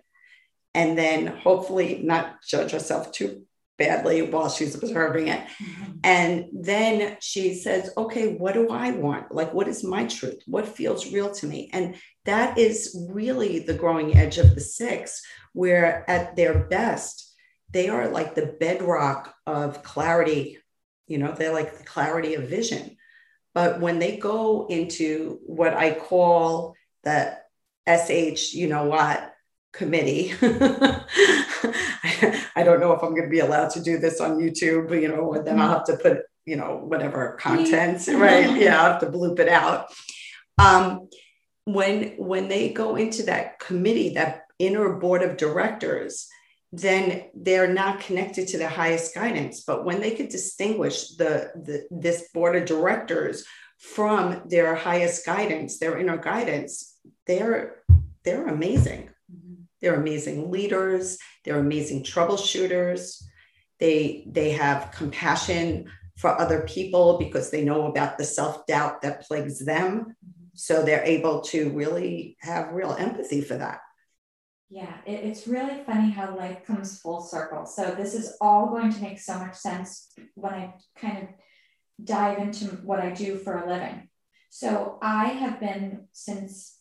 and 0.74 0.96
then 0.96 1.26
hopefully 1.26 2.00
not 2.02 2.42
judge 2.46 2.70
herself 2.70 3.12
too 3.12 3.45
badly 3.78 4.22
while 4.22 4.48
she's 4.48 4.74
observing 4.74 5.28
it. 5.28 5.40
Mm-hmm. 5.40 5.92
And 6.04 6.46
then 6.52 7.16
she 7.20 7.54
says, 7.54 7.90
okay, 7.96 8.34
what 8.34 8.54
do 8.54 8.70
I 8.70 8.92
want? 8.92 9.32
Like, 9.32 9.52
what 9.52 9.68
is 9.68 9.84
my 9.84 10.06
truth? 10.06 10.42
What 10.46 10.68
feels 10.68 11.12
real 11.12 11.30
to 11.32 11.46
me? 11.46 11.70
And 11.72 11.96
that 12.24 12.58
is 12.58 13.06
really 13.10 13.60
the 13.60 13.74
growing 13.74 14.16
edge 14.16 14.38
of 14.38 14.54
the 14.54 14.60
six, 14.60 15.22
where 15.52 16.08
at 16.08 16.36
their 16.36 16.64
best, 16.64 17.34
they 17.70 17.88
are 17.88 18.08
like 18.08 18.34
the 18.34 18.56
bedrock 18.58 19.34
of 19.46 19.82
clarity. 19.82 20.58
You 21.06 21.18
know, 21.18 21.32
they're 21.32 21.52
like 21.52 21.78
the 21.78 21.84
clarity 21.84 22.34
of 22.34 22.48
vision. 22.48 22.96
But 23.54 23.80
when 23.80 23.98
they 23.98 24.16
go 24.16 24.66
into 24.68 25.40
what 25.46 25.74
I 25.74 25.92
call 25.92 26.74
the 27.04 27.38
SH, 27.88 28.54
you 28.54 28.68
know 28.68 28.84
what, 28.84 29.32
committee. 29.72 30.34
I 32.56 32.62
don't 32.62 32.80
know 32.80 32.92
if 32.92 33.02
I'm 33.02 33.10
going 33.10 33.24
to 33.24 33.28
be 33.28 33.40
allowed 33.40 33.70
to 33.70 33.82
do 33.82 33.98
this 33.98 34.20
on 34.20 34.38
YouTube, 34.38 35.00
you 35.00 35.08
know, 35.08 35.34
and 35.34 35.46
then 35.46 35.60
I'll 35.60 35.74
have 35.74 35.84
to 35.84 35.96
put, 35.98 36.22
you 36.46 36.56
know, 36.56 36.80
whatever 36.82 37.36
content, 37.38 38.08
right? 38.08 38.56
Yeah, 38.58 38.82
I'll 38.82 38.92
have 38.92 39.00
to 39.02 39.10
bloop 39.10 39.38
it 39.38 39.48
out. 39.48 39.92
Um, 40.58 41.08
when 41.64 42.14
when 42.16 42.48
they 42.48 42.70
go 42.72 42.96
into 42.96 43.24
that 43.24 43.58
committee, 43.58 44.14
that 44.14 44.44
inner 44.58 44.94
board 44.94 45.22
of 45.22 45.36
directors, 45.36 46.28
then 46.72 47.24
they're 47.34 47.72
not 47.72 48.00
connected 48.00 48.48
to 48.48 48.58
the 48.58 48.68
highest 48.68 49.14
guidance. 49.14 49.62
But 49.66 49.84
when 49.84 50.00
they 50.00 50.12
could 50.12 50.30
distinguish 50.30 51.10
the, 51.16 51.50
the 51.54 51.86
this 51.90 52.28
board 52.32 52.56
of 52.56 52.64
directors 52.64 53.44
from 53.78 54.42
their 54.46 54.74
highest 54.74 55.26
guidance, 55.26 55.78
their 55.78 55.98
inner 55.98 56.16
guidance, 56.16 56.96
they're 57.26 57.82
they're 58.24 58.46
amazing. 58.46 59.10
They're 59.80 60.00
amazing 60.00 60.50
leaders. 60.50 61.18
They're 61.44 61.58
amazing 61.58 62.04
troubleshooters. 62.04 63.22
They 63.78 64.26
they 64.30 64.50
have 64.52 64.92
compassion 64.92 65.90
for 66.16 66.30
other 66.40 66.62
people 66.62 67.18
because 67.18 67.50
they 67.50 67.64
know 67.64 67.86
about 67.86 68.18
the 68.18 68.24
self 68.24 68.66
doubt 68.66 69.02
that 69.02 69.22
plagues 69.22 69.64
them. 69.64 70.16
So 70.54 70.82
they're 70.82 71.04
able 71.04 71.42
to 71.42 71.70
really 71.70 72.36
have 72.40 72.72
real 72.72 72.92
empathy 72.92 73.42
for 73.42 73.56
that. 73.58 73.80
Yeah, 74.68 74.96
it, 75.06 75.24
it's 75.24 75.46
really 75.46 75.84
funny 75.84 76.10
how 76.10 76.36
life 76.36 76.64
comes 76.64 77.00
full 77.00 77.20
circle. 77.20 77.66
So 77.66 77.94
this 77.94 78.14
is 78.14 78.36
all 78.40 78.68
going 78.68 78.92
to 78.92 79.02
make 79.02 79.20
so 79.20 79.38
much 79.38 79.54
sense 79.54 80.10
when 80.34 80.54
I 80.54 80.74
kind 80.98 81.18
of 81.18 81.28
dive 82.02 82.38
into 82.38 82.66
what 82.84 83.00
I 83.00 83.10
do 83.10 83.36
for 83.36 83.58
a 83.58 83.68
living. 83.68 84.08
So 84.50 84.98
I 85.02 85.26
have 85.26 85.60
been 85.60 86.08
since 86.12 86.75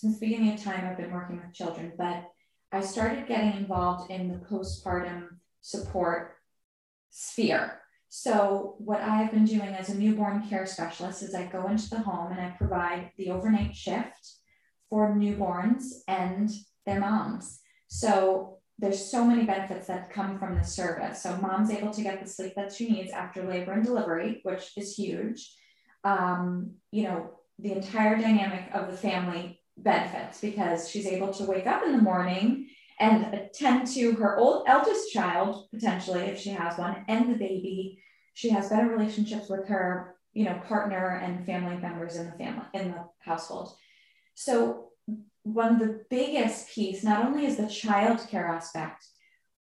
since 0.00 0.18
the 0.18 0.26
beginning 0.26 0.54
of 0.54 0.62
time 0.62 0.86
I've 0.86 0.96
been 0.96 1.12
working 1.12 1.36
with 1.36 1.52
children, 1.52 1.92
but 1.98 2.24
I 2.72 2.80
started 2.80 3.28
getting 3.28 3.52
involved 3.52 4.10
in 4.10 4.28
the 4.28 4.38
postpartum 4.38 5.26
support 5.60 6.36
sphere. 7.10 7.82
So 8.08 8.76
what 8.78 9.02
I've 9.02 9.30
been 9.30 9.44
doing 9.44 9.74
as 9.74 9.90
a 9.90 9.98
newborn 9.98 10.48
care 10.48 10.64
specialist 10.64 11.22
is 11.22 11.34
I 11.34 11.44
go 11.46 11.68
into 11.68 11.90
the 11.90 12.00
home 12.00 12.32
and 12.32 12.40
I 12.40 12.54
provide 12.56 13.10
the 13.18 13.30
overnight 13.30 13.76
shift 13.76 14.36
for 14.88 15.14
newborns 15.14 15.82
and 16.08 16.50
their 16.86 16.98
moms. 16.98 17.60
So 17.88 18.58
there's 18.78 19.04
so 19.04 19.22
many 19.22 19.44
benefits 19.44 19.86
that 19.88 20.10
come 20.10 20.38
from 20.38 20.54
this 20.54 20.74
service. 20.74 21.22
So 21.22 21.36
mom's 21.36 21.70
able 21.70 21.90
to 21.90 22.02
get 22.02 22.22
the 22.22 22.28
sleep 22.28 22.54
that 22.56 22.72
she 22.72 22.90
needs 22.90 23.12
after 23.12 23.46
labor 23.46 23.72
and 23.72 23.84
delivery, 23.84 24.40
which 24.44 24.72
is 24.78 24.94
huge. 24.94 25.54
Um, 26.04 26.76
you 26.90 27.02
know, 27.02 27.32
the 27.58 27.72
entire 27.72 28.16
dynamic 28.16 28.70
of 28.72 28.90
the 28.90 28.96
family 28.96 29.59
benefits 29.82 30.40
because 30.40 30.88
she's 30.88 31.06
able 31.06 31.32
to 31.32 31.44
wake 31.44 31.66
up 31.66 31.82
in 31.84 31.92
the 31.92 32.02
morning 32.02 32.68
and 32.98 33.34
attend 33.34 33.86
to 33.86 34.12
her 34.12 34.38
old 34.38 34.64
eldest 34.66 35.10
child 35.12 35.66
potentially 35.72 36.20
if 36.20 36.38
she 36.38 36.50
has 36.50 36.78
one 36.78 37.04
and 37.08 37.30
the 37.30 37.38
baby 37.38 38.02
she 38.34 38.50
has 38.50 38.68
better 38.68 38.88
relationships 38.88 39.48
with 39.48 39.66
her 39.68 40.14
you 40.32 40.44
know 40.44 40.60
partner 40.66 41.20
and 41.22 41.46
family 41.46 41.76
members 41.76 42.16
in 42.16 42.26
the 42.26 42.32
family 42.32 42.64
in 42.74 42.90
the 42.90 43.04
household 43.20 43.74
so 44.34 44.90
one 45.42 45.74
of 45.74 45.78
the 45.78 46.04
biggest 46.10 46.70
piece 46.70 47.02
not 47.02 47.24
only 47.24 47.46
is 47.46 47.56
the 47.56 47.66
child 47.66 48.26
care 48.28 48.46
aspect, 48.46 49.06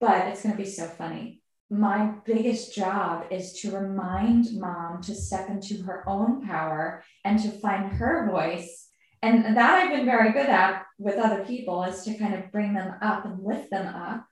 but 0.00 0.28
it's 0.28 0.42
going 0.42 0.56
to 0.56 0.62
be 0.62 0.68
so 0.68 0.86
funny. 0.86 1.42
My 1.70 2.12
biggest 2.26 2.74
job 2.74 3.24
is 3.30 3.54
to 3.60 3.70
remind 3.70 4.58
mom 4.58 5.00
to 5.02 5.14
step 5.14 5.48
into 5.48 5.82
her 5.84 6.06
own 6.06 6.46
power 6.46 7.02
and 7.24 7.38
to 7.42 7.50
find 7.50 7.92
her 7.92 8.30
voice. 8.30 8.88
And 9.22 9.56
that 9.56 9.82
I've 9.82 9.90
been 9.90 10.04
very 10.04 10.32
good 10.32 10.48
at 10.48 10.84
with 10.98 11.16
other 11.16 11.44
people 11.44 11.84
is 11.84 12.02
to 12.04 12.14
kind 12.14 12.34
of 12.34 12.50
bring 12.50 12.74
them 12.74 12.94
up 13.00 13.24
and 13.24 13.42
lift 13.42 13.70
them 13.70 13.86
up, 13.86 14.26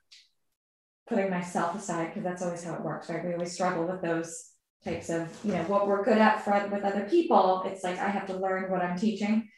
putting 1.09 1.31
myself 1.31 1.77
aside, 1.77 2.09
because 2.09 2.25
that's 2.25 2.43
always 2.43 2.65
how 2.65 2.75
it 2.75 2.83
works, 2.83 3.09
right? 3.09 3.25
We 3.25 3.35
always 3.35 3.53
struggle 3.53 3.87
with 3.87 4.03
those 4.03 4.51
types 4.85 5.09
of, 5.09 5.29
you 5.45 5.53
know, 5.53 5.63
what 5.65 5.87
we're 5.87 6.05
good 6.05 6.19
at 6.19 6.45
for 6.45 6.69
with 6.73 6.83
other 6.83 7.07
people. 7.09 7.63
It's 7.67 7.85
like 7.85 7.99
I 7.99 8.09
have 8.09 8.27
to 8.27 8.37
learn 8.37 8.71
what 8.71 8.83
I'm 8.83 8.99
teaching 8.99 9.49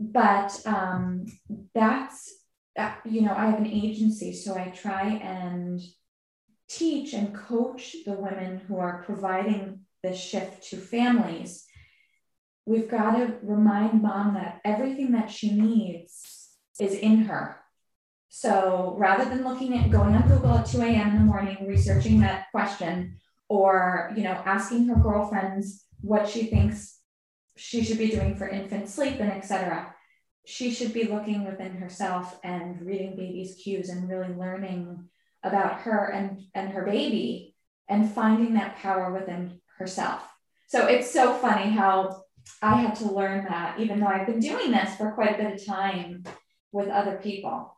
but 0.00 0.58
um, 0.64 1.26
that's 1.74 2.34
uh, 2.78 2.94
you 3.04 3.20
know 3.20 3.34
i 3.36 3.46
have 3.46 3.58
an 3.58 3.66
agency 3.66 4.32
so 4.32 4.56
i 4.56 4.68
try 4.68 5.02
and 5.02 5.80
teach 6.68 7.12
and 7.12 7.34
coach 7.34 7.96
the 8.06 8.12
women 8.12 8.58
who 8.66 8.78
are 8.78 9.02
providing 9.04 9.80
the 10.02 10.14
shift 10.14 10.62
to 10.70 10.76
families 10.76 11.66
we've 12.70 12.88
got 12.88 13.16
to 13.16 13.34
remind 13.42 14.00
mom 14.00 14.34
that 14.34 14.60
everything 14.64 15.10
that 15.10 15.28
she 15.28 15.50
needs 15.50 16.50
is 16.78 16.94
in 16.94 17.24
her. 17.24 17.56
So 18.28 18.94
rather 18.96 19.28
than 19.28 19.42
looking 19.42 19.76
at 19.76 19.90
going 19.90 20.14
on 20.14 20.28
google 20.28 20.58
at 20.58 20.66
2 20.66 20.80
a.m 20.82 21.10
in 21.10 21.14
the 21.16 21.32
morning 21.32 21.66
researching 21.66 22.20
that 22.20 22.46
question 22.52 23.16
or 23.48 24.12
you 24.16 24.22
know 24.22 24.40
asking 24.46 24.86
her 24.86 24.94
girlfriends 24.94 25.84
what 26.00 26.28
she 26.28 26.44
thinks 26.44 27.00
she 27.56 27.82
should 27.82 27.98
be 27.98 28.08
doing 28.08 28.36
for 28.36 28.48
infant 28.48 28.88
sleep 28.88 29.18
and 29.18 29.32
etc 29.32 29.92
she 30.46 30.72
should 30.72 30.94
be 30.94 31.04
looking 31.04 31.44
within 31.44 31.72
herself 31.72 32.38
and 32.44 32.80
reading 32.80 33.16
baby's 33.16 33.56
cues 33.56 33.88
and 33.88 34.08
really 34.08 34.32
learning 34.34 35.08
about 35.42 35.80
her 35.80 36.06
and 36.06 36.42
and 36.54 36.70
her 36.70 36.84
baby 36.84 37.56
and 37.88 38.10
finding 38.12 38.54
that 38.54 38.76
power 38.76 39.12
within 39.12 39.60
herself. 39.78 40.22
So 40.68 40.86
it's 40.86 41.10
so 41.10 41.34
funny 41.34 41.68
how 41.70 42.22
i 42.62 42.76
had 42.76 42.94
to 42.94 43.10
learn 43.10 43.44
that 43.44 43.78
even 43.78 44.00
though 44.00 44.06
i've 44.06 44.26
been 44.26 44.40
doing 44.40 44.70
this 44.70 44.94
for 44.96 45.12
quite 45.12 45.34
a 45.34 45.42
bit 45.42 45.54
of 45.54 45.66
time 45.66 46.22
with 46.72 46.88
other 46.88 47.16
people 47.16 47.76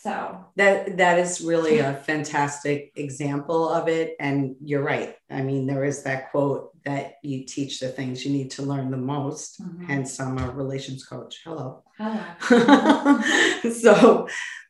so 0.00 0.44
that 0.54 0.96
that 0.98 1.18
is 1.18 1.40
really 1.40 1.78
a 1.78 1.94
fantastic 1.94 2.92
example 2.94 3.68
of 3.68 3.88
it. 3.88 4.14
And 4.20 4.54
you're 4.62 4.82
right. 4.82 5.16
I 5.28 5.42
mean, 5.42 5.66
there 5.66 5.84
is 5.84 6.04
that 6.04 6.30
quote 6.30 6.70
that 6.84 7.14
you 7.22 7.44
teach 7.44 7.80
the 7.80 7.88
things 7.88 8.24
you 8.24 8.32
need 8.32 8.52
to 8.52 8.62
learn 8.62 8.92
the 8.92 8.96
most. 8.96 9.60
Mm-hmm. 9.60 9.84
Hence, 9.86 10.20
I'm 10.20 10.38
a 10.38 10.50
relations 10.50 11.04
coach. 11.04 11.40
Hello. 11.44 11.82
Hello. 11.98 13.20
so 13.72 14.28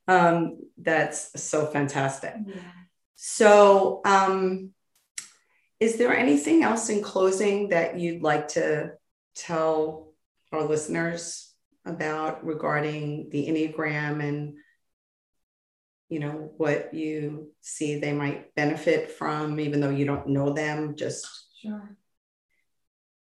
um, 0.09 0.59
that's 0.79 1.41
so 1.41 1.67
fantastic. 1.67 2.35
Yeah. 2.47 2.55
So, 3.15 4.01
um, 4.07 4.71
is 5.79 5.97
there 5.97 6.17
anything 6.17 6.63
else 6.63 6.89
in 6.89 7.03
closing 7.03 7.69
that 7.69 7.99
you'd 7.99 8.23
like 8.23 8.49
to 8.49 8.93
tell 9.39 10.13
our 10.53 10.65
listeners 10.65 11.55
about 11.85 12.45
regarding 12.45 13.29
the 13.31 13.47
Enneagram 13.47 14.23
and 14.23 14.55
you 16.09 16.21
know 16.21 16.51
what 16.57 16.95
you 16.95 17.53
see 17.61 17.99
they 17.99 18.13
might 18.13 18.55
benefit 18.55 19.11
from 19.11 19.61
even 19.61 19.81
though 19.81 19.91
you 19.91 20.05
don't 20.05 20.29
know 20.29 20.53
them 20.53 20.97
just 20.97 21.27
sure. 21.61 21.97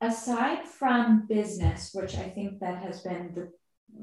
Aside 0.00 0.64
from 0.64 1.26
business 1.26 1.90
which 1.92 2.16
i 2.16 2.28
think 2.28 2.60
that 2.60 2.82
has 2.82 3.00
been 3.00 3.32
the 3.34 3.50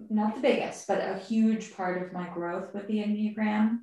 not 0.10 0.36
the 0.36 0.42
biggest 0.42 0.88
but 0.88 1.00
a 1.00 1.20
huge 1.20 1.76
part 1.76 2.02
of 2.02 2.14
my 2.14 2.28
growth 2.34 2.74
with 2.74 2.88
the 2.88 2.96
enneagram 2.96 3.78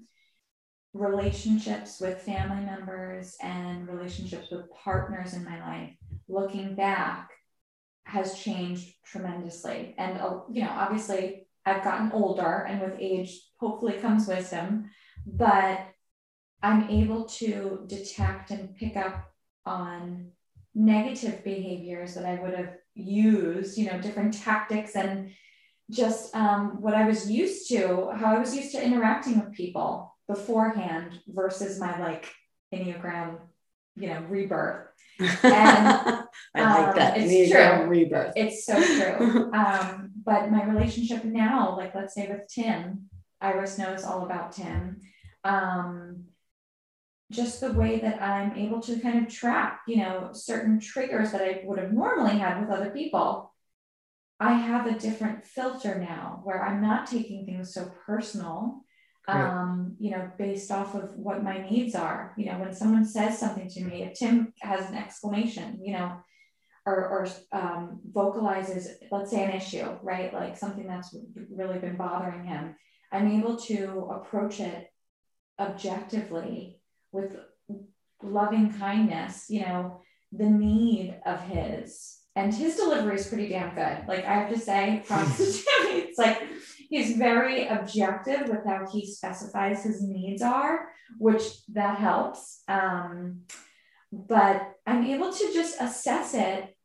relationships 0.92 2.00
with 2.00 2.20
family 2.20 2.64
members 2.64 3.36
and 3.40 3.88
relationships 3.88 4.48
with 4.50 4.68
partners 4.72 5.34
in 5.34 5.44
my 5.44 5.60
life 5.60 5.94
looking 6.28 6.74
back 6.74 7.30
has 8.04 8.38
changed 8.38 8.92
tremendously 9.04 9.94
and 9.98 10.18
uh, 10.20 10.40
you 10.50 10.62
know 10.62 10.70
obviously 10.70 11.46
I've 11.66 11.84
gotten 11.84 12.12
older, 12.12 12.64
and 12.68 12.80
with 12.80 12.96
age, 12.98 13.38
hopefully, 13.58 13.94
comes 13.94 14.26
wisdom. 14.26 14.90
But 15.26 15.86
I'm 16.62 16.88
able 16.88 17.24
to 17.24 17.84
detect 17.86 18.50
and 18.50 18.74
pick 18.74 18.96
up 18.96 19.30
on 19.66 20.30
negative 20.74 21.44
behaviors 21.44 22.14
that 22.14 22.24
I 22.24 22.40
would 22.40 22.54
have 22.54 22.74
used, 22.94 23.76
you 23.76 23.86
know, 23.86 24.00
different 24.00 24.34
tactics 24.34 24.94
and 24.96 25.32
just 25.90 26.34
um, 26.34 26.80
what 26.80 26.94
I 26.94 27.06
was 27.06 27.30
used 27.30 27.68
to, 27.68 28.10
how 28.14 28.34
I 28.34 28.38
was 28.38 28.54
used 28.54 28.72
to 28.72 28.84
interacting 28.84 29.40
with 29.40 29.52
people 29.52 30.16
beforehand 30.28 31.20
versus 31.26 31.80
my 31.80 31.98
like 32.00 32.30
Enneagram, 32.72 33.38
you 34.00 34.08
know, 34.08 34.22
rebirth. 34.28 34.86
And 36.52 36.64
I 36.64 36.78
like 36.78 36.88
um, 36.88 36.96
that. 36.96 37.16
It's 37.16 37.52
true. 37.52 37.86
Rebirth. 37.86 38.32
It's 38.34 38.64
so 38.64 38.74
true. 38.82 39.52
um, 39.54 40.10
but 40.24 40.50
my 40.50 40.64
relationship 40.64 41.24
now, 41.24 41.76
like 41.76 41.94
let's 41.94 42.14
say 42.14 42.26
with 42.28 42.48
Tim, 42.48 43.10
Iris 43.40 43.78
knows 43.78 44.02
all 44.02 44.24
about 44.24 44.52
Tim. 44.52 45.00
Um, 45.44 46.24
just 47.30 47.60
the 47.60 47.72
way 47.72 48.00
that 48.00 48.20
I'm 48.20 48.56
able 48.56 48.80
to 48.80 48.98
kind 48.98 49.24
of 49.24 49.32
track, 49.32 49.82
you 49.86 49.98
know, 49.98 50.30
certain 50.32 50.80
triggers 50.80 51.30
that 51.32 51.42
I 51.42 51.62
would 51.64 51.78
have 51.78 51.92
normally 51.92 52.38
had 52.38 52.60
with 52.60 52.70
other 52.70 52.90
people. 52.90 53.54
I 54.40 54.54
have 54.54 54.86
a 54.86 54.98
different 54.98 55.46
filter 55.46 55.98
now 55.98 56.40
where 56.44 56.64
I'm 56.64 56.80
not 56.80 57.06
taking 57.06 57.44
things 57.44 57.74
so 57.74 57.92
personal 58.06 58.84
um, 59.32 59.96
you 59.98 60.10
know, 60.10 60.30
based 60.38 60.70
off 60.70 60.94
of 60.94 61.10
what 61.16 61.42
my 61.42 61.58
needs 61.68 61.94
are. 61.94 62.34
You 62.36 62.46
know, 62.46 62.58
when 62.58 62.72
someone 62.72 63.04
says 63.04 63.38
something 63.38 63.68
to 63.68 63.84
me, 63.84 64.02
if 64.02 64.14
Tim 64.14 64.52
has 64.60 64.88
an 64.88 64.96
exclamation, 64.96 65.80
you 65.82 65.92
know, 65.92 66.16
or, 66.86 66.94
or 66.94 67.28
um, 67.52 68.00
vocalizes, 68.10 68.88
let's 69.10 69.30
say, 69.30 69.44
an 69.44 69.52
issue, 69.52 69.86
right? 70.02 70.32
Like 70.32 70.56
something 70.56 70.86
that's 70.86 71.14
really 71.54 71.78
been 71.78 71.96
bothering 71.96 72.44
him, 72.44 72.76
I'm 73.12 73.30
able 73.30 73.56
to 73.56 74.08
approach 74.12 74.60
it 74.60 74.88
objectively 75.58 76.80
with 77.12 77.36
loving 78.22 78.72
kindness, 78.72 79.46
you 79.48 79.60
know, 79.60 80.00
the 80.32 80.48
need 80.48 81.20
of 81.26 81.40
his. 81.42 82.18
And 82.36 82.54
his 82.54 82.76
delivery 82.76 83.16
is 83.16 83.26
pretty 83.26 83.48
damn 83.48 83.74
good. 83.74 84.06
Like 84.08 84.24
I 84.24 84.34
have 84.34 84.50
to 84.50 84.58
say, 84.58 85.02
props 85.06 85.36
to. 85.36 85.44
It's 85.92 86.18
like 86.18 86.42
he's 86.90 87.16
very 87.16 87.68
objective 87.68 88.48
with 88.48 88.66
how 88.66 88.84
he 88.92 89.06
specifies 89.06 89.84
his 89.84 90.02
needs 90.02 90.42
are, 90.42 90.88
which 91.18 91.64
that 91.68 91.98
helps. 91.98 92.62
Um, 92.68 93.42
but 94.12 94.74
I'm 94.86 95.06
able 95.06 95.32
to 95.32 95.52
just 95.54 95.80
assess 95.80 96.34
it 96.34 96.76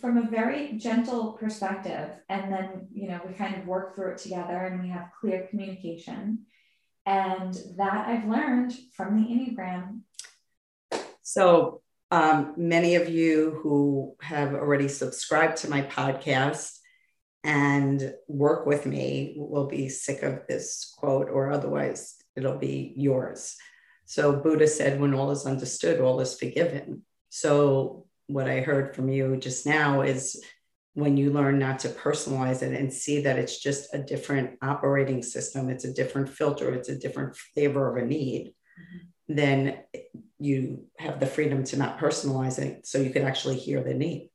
from 0.00 0.16
a 0.16 0.30
very 0.30 0.74
gentle 0.78 1.32
perspective. 1.32 2.10
And 2.28 2.52
then, 2.52 2.88
you 2.92 3.08
know, 3.08 3.20
we 3.26 3.34
kind 3.34 3.56
of 3.56 3.66
work 3.66 3.94
through 3.94 4.12
it 4.12 4.18
together 4.18 4.56
and 4.56 4.80
we 4.80 4.90
have 4.90 5.10
clear 5.20 5.46
communication. 5.50 6.46
And 7.04 7.54
that 7.78 8.06
I've 8.06 8.28
learned 8.28 8.74
from 8.94 9.16
the 9.16 9.28
Enneagram. 9.28 10.02
So, 11.22 11.82
um, 12.12 12.54
many 12.56 12.96
of 12.96 13.08
you 13.08 13.58
who 13.62 14.16
have 14.20 14.52
already 14.52 14.88
subscribed 14.88 15.58
to 15.58 15.70
my 15.70 15.82
podcast 15.82 16.79
and 17.42 18.14
work 18.28 18.66
with 18.66 18.86
me 18.86 19.34
will 19.36 19.66
be 19.66 19.88
sick 19.88 20.22
of 20.22 20.46
this 20.46 20.94
quote, 20.98 21.30
or 21.30 21.50
otherwise 21.50 22.16
it'll 22.36 22.58
be 22.58 22.92
yours. 22.96 23.56
So 24.04 24.36
Buddha 24.36 24.66
said, 24.66 25.00
when 25.00 25.14
all 25.14 25.30
is 25.30 25.46
understood, 25.46 26.00
all 26.00 26.20
is 26.20 26.38
forgiven. 26.38 27.02
So 27.28 28.06
what 28.26 28.48
I 28.48 28.60
heard 28.60 28.94
from 28.94 29.08
you 29.08 29.36
just 29.36 29.66
now 29.66 30.02
is 30.02 30.42
when 30.94 31.16
you 31.16 31.32
learn 31.32 31.58
not 31.58 31.78
to 31.80 31.88
personalize 31.88 32.62
it 32.62 32.78
and 32.78 32.92
see 32.92 33.22
that 33.22 33.38
it's 33.38 33.60
just 33.60 33.94
a 33.94 34.02
different 34.02 34.58
operating 34.60 35.22
system, 35.22 35.70
it's 35.70 35.84
a 35.84 35.94
different 35.94 36.28
filter, 36.28 36.74
it's 36.74 36.88
a 36.88 36.98
different 36.98 37.36
flavor 37.36 37.88
of 37.96 38.02
a 38.02 38.06
need, 38.06 38.48
mm-hmm. 38.48 39.34
then 39.34 39.78
you 40.38 40.84
have 40.98 41.20
the 41.20 41.26
freedom 41.26 41.62
to 41.64 41.76
not 41.76 41.98
personalize 41.98 42.58
it 42.58 42.86
so 42.86 42.98
you 42.98 43.10
can 43.10 43.24
actually 43.24 43.56
hear 43.56 43.82
the 43.82 43.94
need. 43.94 44.30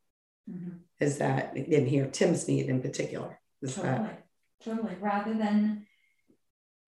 Mm-hmm 0.50 0.78
is 1.00 1.18
that 1.18 1.56
in 1.56 1.86
here 1.86 2.08
Tim's 2.08 2.48
need 2.48 2.68
in 2.68 2.82
particular 2.82 3.40
is 3.62 3.76
totally, 3.76 3.94
that 3.94 4.26
totally 4.64 4.96
rather 5.00 5.34
than 5.34 5.86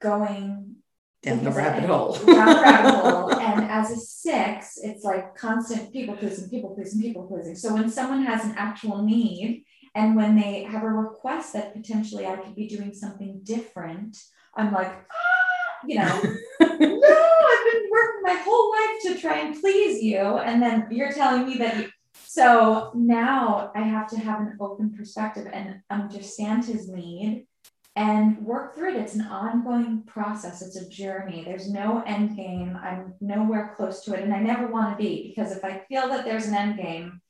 going 0.01 0.75
down 1.23 1.43
the 1.43 1.51
rabbit 1.51 1.83
hole. 1.83 2.13
down 2.13 2.25
the 2.25 2.61
rabbit 2.61 2.93
hole. 2.93 3.33
And 3.33 3.65
as 3.69 3.91
a 3.91 3.95
six, 3.95 4.77
it's 4.81 5.03
like 5.03 5.35
constant 5.35 5.91
people 5.91 6.15
pleasing, 6.15 6.49
people 6.49 6.75
pleasing, 6.75 7.01
people 7.01 7.27
pleasing. 7.27 7.55
So 7.55 7.73
when 7.73 7.89
someone 7.89 8.23
has 8.23 8.45
an 8.45 8.53
actual 8.57 9.03
need 9.03 9.65
and 9.95 10.15
when 10.15 10.35
they 10.35 10.63
have 10.63 10.83
a 10.83 10.89
request 10.89 11.53
that 11.53 11.73
potentially 11.73 12.25
I 12.25 12.35
could 12.37 12.55
be 12.55 12.67
doing 12.67 12.93
something 12.93 13.41
different, 13.43 14.17
I'm 14.55 14.71
like, 14.71 14.91
ah, 14.91 15.85
you 15.85 15.95
know, 15.95 16.05
no, 16.59 16.67
I've 16.67 17.71
been 17.71 17.89
working 17.91 18.21
my 18.23 18.41
whole 18.43 18.71
life 18.71 19.01
to 19.03 19.19
try 19.19 19.39
and 19.39 19.59
please 19.59 20.01
you. 20.01 20.19
And 20.19 20.61
then 20.61 20.87
you're 20.91 21.11
telling 21.11 21.47
me 21.47 21.57
that 21.57 21.77
you, 21.77 21.89
so 22.37 22.91
now 22.93 23.71
I 23.73 23.81
have 23.81 24.07
to 24.09 24.19
have 24.19 24.41
an 24.41 24.57
open 24.59 24.93
perspective 24.95 25.47
and 25.51 25.81
understand 25.89 26.65
his 26.65 26.87
need 26.87 27.47
and 27.95 28.37
work 28.45 28.75
through 28.75 28.91
it. 28.91 28.97
It's 28.97 29.15
an 29.15 29.23
ongoing 29.23 30.03
process, 30.03 30.61
it's 30.61 30.75
a 30.75 30.87
journey. 30.87 31.43
There's 31.43 31.67
no 31.67 32.03
end 32.05 32.37
game. 32.37 32.77
I'm 32.79 33.15
nowhere 33.21 33.73
close 33.75 34.03
to 34.03 34.13
it. 34.13 34.23
And 34.23 34.31
I 34.31 34.39
never 34.39 34.67
want 34.67 34.91
to 34.91 35.03
be 35.03 35.27
because 35.27 35.51
if 35.51 35.65
I 35.65 35.81
feel 35.89 36.09
that 36.09 36.25
there's 36.25 36.45
an 36.45 36.53
end 36.53 36.77
game, 36.77 37.21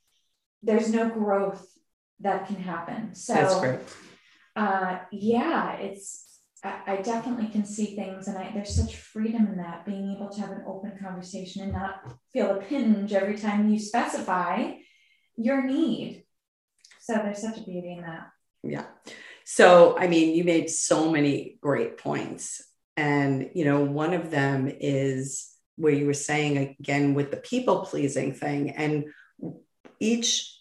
there's 0.62 0.92
no 0.92 1.08
growth 1.08 1.66
that 2.20 2.46
can 2.46 2.56
happen. 2.56 3.14
So 3.14 3.32
that's 3.32 3.60
great. 3.60 3.78
Uh, 4.56 4.98
yeah, 5.10 5.76
it's 5.76 6.26
I, 6.62 6.96
definitely 6.96 7.46
can 7.46 7.64
see 7.64 7.94
things, 7.94 8.26
and 8.26 8.36
I, 8.36 8.50
there's 8.52 8.74
such 8.74 8.96
freedom 8.96 9.46
in 9.46 9.58
that 9.58 9.86
being 9.86 10.16
able 10.16 10.28
to 10.30 10.40
have 10.40 10.50
an 10.50 10.64
open 10.66 10.98
conversation 11.00 11.62
and 11.62 11.72
not 11.72 12.02
feel 12.32 12.50
a 12.50 12.60
pinch 12.60 13.12
every 13.12 13.38
time 13.38 13.70
you 13.70 13.78
specify 13.78 14.72
your 15.38 15.62
need. 15.62 16.24
So 17.00 17.14
there's 17.14 17.40
such 17.40 17.58
a 17.58 17.62
beauty 17.62 17.92
in 17.92 18.02
that. 18.02 18.28
Yeah. 18.62 18.84
So, 19.44 19.96
I 19.98 20.08
mean, 20.08 20.34
you 20.34 20.44
made 20.44 20.68
so 20.68 21.10
many 21.10 21.58
great 21.62 21.96
points. 21.96 22.62
And, 22.96 23.50
you 23.54 23.64
know, 23.64 23.82
one 23.82 24.12
of 24.12 24.30
them 24.30 24.70
is 24.80 25.50
where 25.76 25.92
you 25.92 26.06
were 26.06 26.12
saying 26.12 26.76
again 26.80 27.14
with 27.14 27.30
the 27.30 27.36
people 27.38 27.86
pleasing 27.86 28.34
thing. 28.34 28.70
And 28.70 29.06
each 30.00 30.54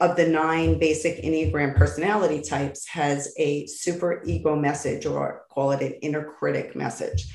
of 0.00 0.16
the 0.16 0.26
nine 0.26 0.78
basic 0.78 1.22
Enneagram 1.22 1.76
personality 1.76 2.40
types 2.40 2.88
has 2.88 3.34
a 3.36 3.66
super 3.66 4.22
ego 4.24 4.56
message, 4.56 5.04
or 5.04 5.42
call 5.50 5.72
it 5.72 5.82
an 5.82 5.92
inner 6.00 6.24
critic 6.24 6.74
message. 6.74 7.26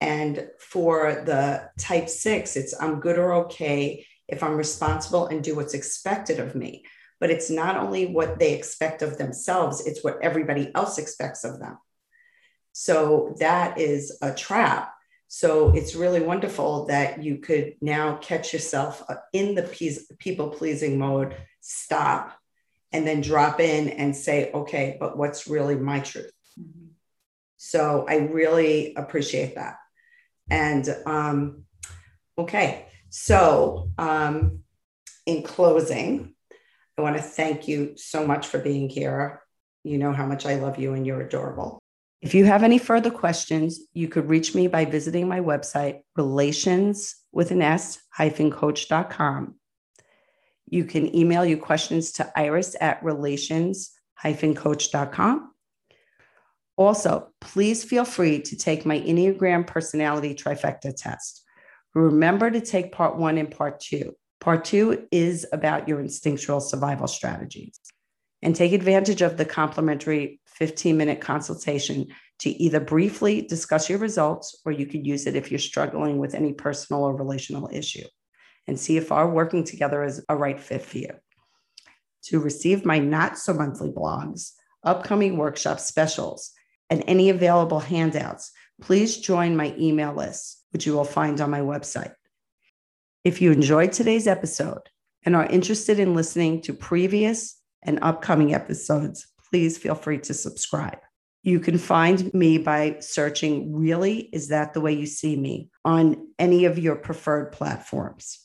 And 0.00 0.48
for 0.58 1.22
the 1.24 1.70
type 1.78 2.08
six, 2.08 2.56
it's 2.56 2.74
I'm 2.78 3.00
good 3.00 3.18
or 3.18 3.32
okay 3.44 4.04
if 4.28 4.42
I'm 4.42 4.56
responsible 4.56 5.26
and 5.26 5.42
do 5.42 5.54
what's 5.54 5.74
expected 5.74 6.38
of 6.40 6.54
me. 6.54 6.84
but 7.20 7.30
it's 7.30 7.50
not 7.50 7.76
only 7.76 8.06
what 8.06 8.38
they 8.38 8.54
expect 8.54 9.02
of 9.02 9.18
themselves, 9.18 9.86
it's 9.86 10.04
what 10.04 10.18
everybody 10.22 10.70
else 10.74 10.98
expects 10.98 11.44
of 11.44 11.58
them. 11.58 11.78
So 12.72 13.34
that 13.40 13.78
is 13.78 14.18
a 14.20 14.34
trap. 14.34 14.92
So 15.28 15.74
it's 15.74 15.96
really 15.96 16.20
wonderful 16.20 16.86
that 16.86 17.22
you 17.22 17.38
could 17.38 17.74
now 17.80 18.16
catch 18.16 18.52
yourself 18.52 19.02
uh, 19.08 19.16
in 19.32 19.54
the 19.54 19.62
people 20.18 20.50
pleasing 20.50 20.98
mode, 20.98 21.36
stop, 21.60 22.38
and 22.92 23.06
then 23.06 23.22
drop 23.22 23.60
in 23.60 23.88
and 23.88 24.14
say, 24.14 24.52
okay, 24.52 24.96
but 25.00 25.16
what's 25.16 25.48
really 25.48 25.74
my 25.74 26.00
truth? 26.00 26.30
Mm-hmm. 26.60 26.88
So 27.56 28.04
I 28.08 28.16
really 28.16 28.94
appreciate 28.94 29.54
that. 29.56 29.78
And 30.48 30.88
um, 31.06 31.64
okay, 32.38 32.85
so 33.10 33.90
um, 33.98 34.60
in 35.26 35.42
closing, 35.42 36.34
I 36.98 37.02
want 37.02 37.16
to 37.16 37.22
thank 37.22 37.68
you 37.68 37.94
so 37.96 38.26
much 38.26 38.46
for 38.46 38.58
being 38.58 38.88
here. 38.88 39.42
You 39.84 39.98
know 39.98 40.12
how 40.12 40.26
much 40.26 40.46
I 40.46 40.56
love 40.56 40.78
you 40.78 40.94
and 40.94 41.06
you're 41.06 41.20
adorable. 41.20 41.78
If 42.22 42.34
you 42.34 42.44
have 42.46 42.62
any 42.62 42.78
further 42.78 43.10
questions, 43.10 43.80
you 43.92 44.08
could 44.08 44.28
reach 44.28 44.54
me 44.54 44.66
by 44.66 44.84
visiting 44.84 45.28
my 45.28 45.40
website, 45.40 46.00
relations 46.16 47.14
with 47.30 47.50
an 47.50 47.62
S 47.62 47.98
coach.com. 48.18 49.54
You 50.68 50.84
can 50.84 51.14
email 51.14 51.44
your 51.44 51.58
questions 51.58 52.12
to 52.12 52.32
iris 52.34 52.74
at 52.80 53.04
relations 53.04 53.92
coach.com. 54.22 55.52
Also, 56.76 57.28
please 57.40 57.84
feel 57.84 58.04
free 58.04 58.40
to 58.42 58.56
take 58.56 58.84
my 58.84 58.98
Enneagram 59.00 59.66
personality 59.66 60.34
trifecta 60.34 60.94
test. 60.94 61.45
Remember 61.96 62.50
to 62.50 62.60
take 62.60 62.92
part 62.92 63.16
one 63.16 63.38
and 63.38 63.50
part 63.50 63.80
two. 63.80 64.14
Part 64.38 64.66
two 64.66 65.06
is 65.10 65.46
about 65.50 65.88
your 65.88 65.98
instinctual 65.98 66.60
survival 66.60 67.06
strategies. 67.06 67.80
And 68.42 68.54
take 68.54 68.74
advantage 68.74 69.22
of 69.22 69.38
the 69.38 69.46
complimentary 69.46 70.38
15 70.46 70.94
minute 70.94 71.22
consultation 71.22 72.08
to 72.40 72.50
either 72.50 72.80
briefly 72.80 73.40
discuss 73.40 73.88
your 73.88 73.98
results 73.98 74.60
or 74.66 74.72
you 74.72 74.84
could 74.84 75.06
use 75.06 75.26
it 75.26 75.36
if 75.36 75.50
you're 75.50 75.58
struggling 75.58 76.18
with 76.18 76.34
any 76.34 76.52
personal 76.52 77.02
or 77.02 77.16
relational 77.16 77.70
issue 77.72 78.04
and 78.66 78.78
see 78.78 78.98
if 78.98 79.10
our 79.10 79.30
working 79.30 79.64
together 79.64 80.04
is 80.04 80.22
a 80.28 80.36
right 80.36 80.60
fit 80.60 80.82
for 80.82 80.98
you. 80.98 81.10
To 82.24 82.40
receive 82.40 82.84
my 82.84 82.98
not 82.98 83.38
so 83.38 83.54
monthly 83.54 83.90
blogs, 83.90 84.52
upcoming 84.84 85.38
workshop 85.38 85.80
specials, 85.80 86.52
and 86.90 87.02
any 87.06 87.30
available 87.30 87.80
handouts, 87.80 88.52
please 88.82 89.16
join 89.16 89.56
my 89.56 89.74
email 89.78 90.12
list, 90.12 90.55
which 90.72 90.86
you 90.86 90.92
will 90.92 91.04
find 91.04 91.40
on 91.40 91.50
my 91.50 91.60
website. 91.60 92.14
If 93.24 93.40
you 93.40 93.52
enjoyed 93.52 93.92
today's 93.92 94.26
episode 94.26 94.88
and 95.24 95.34
are 95.34 95.46
interested 95.46 95.98
in 95.98 96.14
listening 96.14 96.62
to 96.62 96.72
previous 96.72 97.60
and 97.82 97.98
upcoming 98.02 98.54
episodes, 98.54 99.26
please 99.50 99.78
feel 99.78 99.94
free 99.94 100.18
to 100.18 100.34
subscribe. 100.34 100.98
You 101.42 101.60
can 101.60 101.78
find 101.78 102.32
me 102.34 102.58
by 102.58 102.96
searching 103.00 103.72
Really 103.72 104.28
Is 104.32 104.48
That 104.48 104.74
the 104.74 104.80
Way 104.80 104.94
You 104.94 105.06
See 105.06 105.36
Me 105.36 105.70
on 105.84 106.28
any 106.38 106.64
of 106.64 106.78
your 106.78 106.96
preferred 106.96 107.52
platforms. 107.52 108.40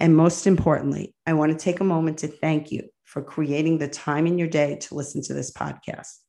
And 0.00 0.16
most 0.16 0.48
importantly, 0.48 1.14
I 1.24 1.34
want 1.34 1.52
to 1.52 1.64
take 1.64 1.78
a 1.78 1.84
moment 1.84 2.18
to 2.18 2.28
thank 2.28 2.72
you 2.72 2.88
for 3.04 3.22
creating 3.22 3.78
the 3.78 3.86
time 3.86 4.26
in 4.26 4.38
your 4.38 4.48
day 4.48 4.76
to 4.82 4.94
listen 4.96 5.22
to 5.22 5.34
this 5.34 5.52
podcast. 5.52 6.21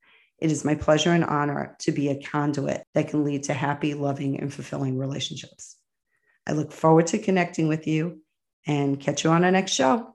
It 0.43 0.51
is 0.51 0.65
my 0.65 0.75
pleasure 0.75 1.11
and 1.11 1.23
honor 1.23 1.77
to 1.79 1.93
be 1.93 2.09
a 2.09 2.21
conduit 2.21 2.83
that 2.93 3.07
can 3.07 3.23
lead 3.23 3.43
to 3.43 3.53
happy, 3.53 3.93
loving, 3.93 4.41
and 4.41 4.53
fulfilling 4.53 4.97
relationships. 4.97 5.77
I 6.45 6.51
look 6.51 6.73
forward 6.73 7.07
to 7.07 7.17
connecting 7.17 7.69
with 7.69 7.87
you 7.87 8.19
and 8.67 8.99
catch 8.99 9.23
you 9.23 9.29
on 9.29 9.45
our 9.45 9.51
next 9.51 9.71
show. 9.71 10.13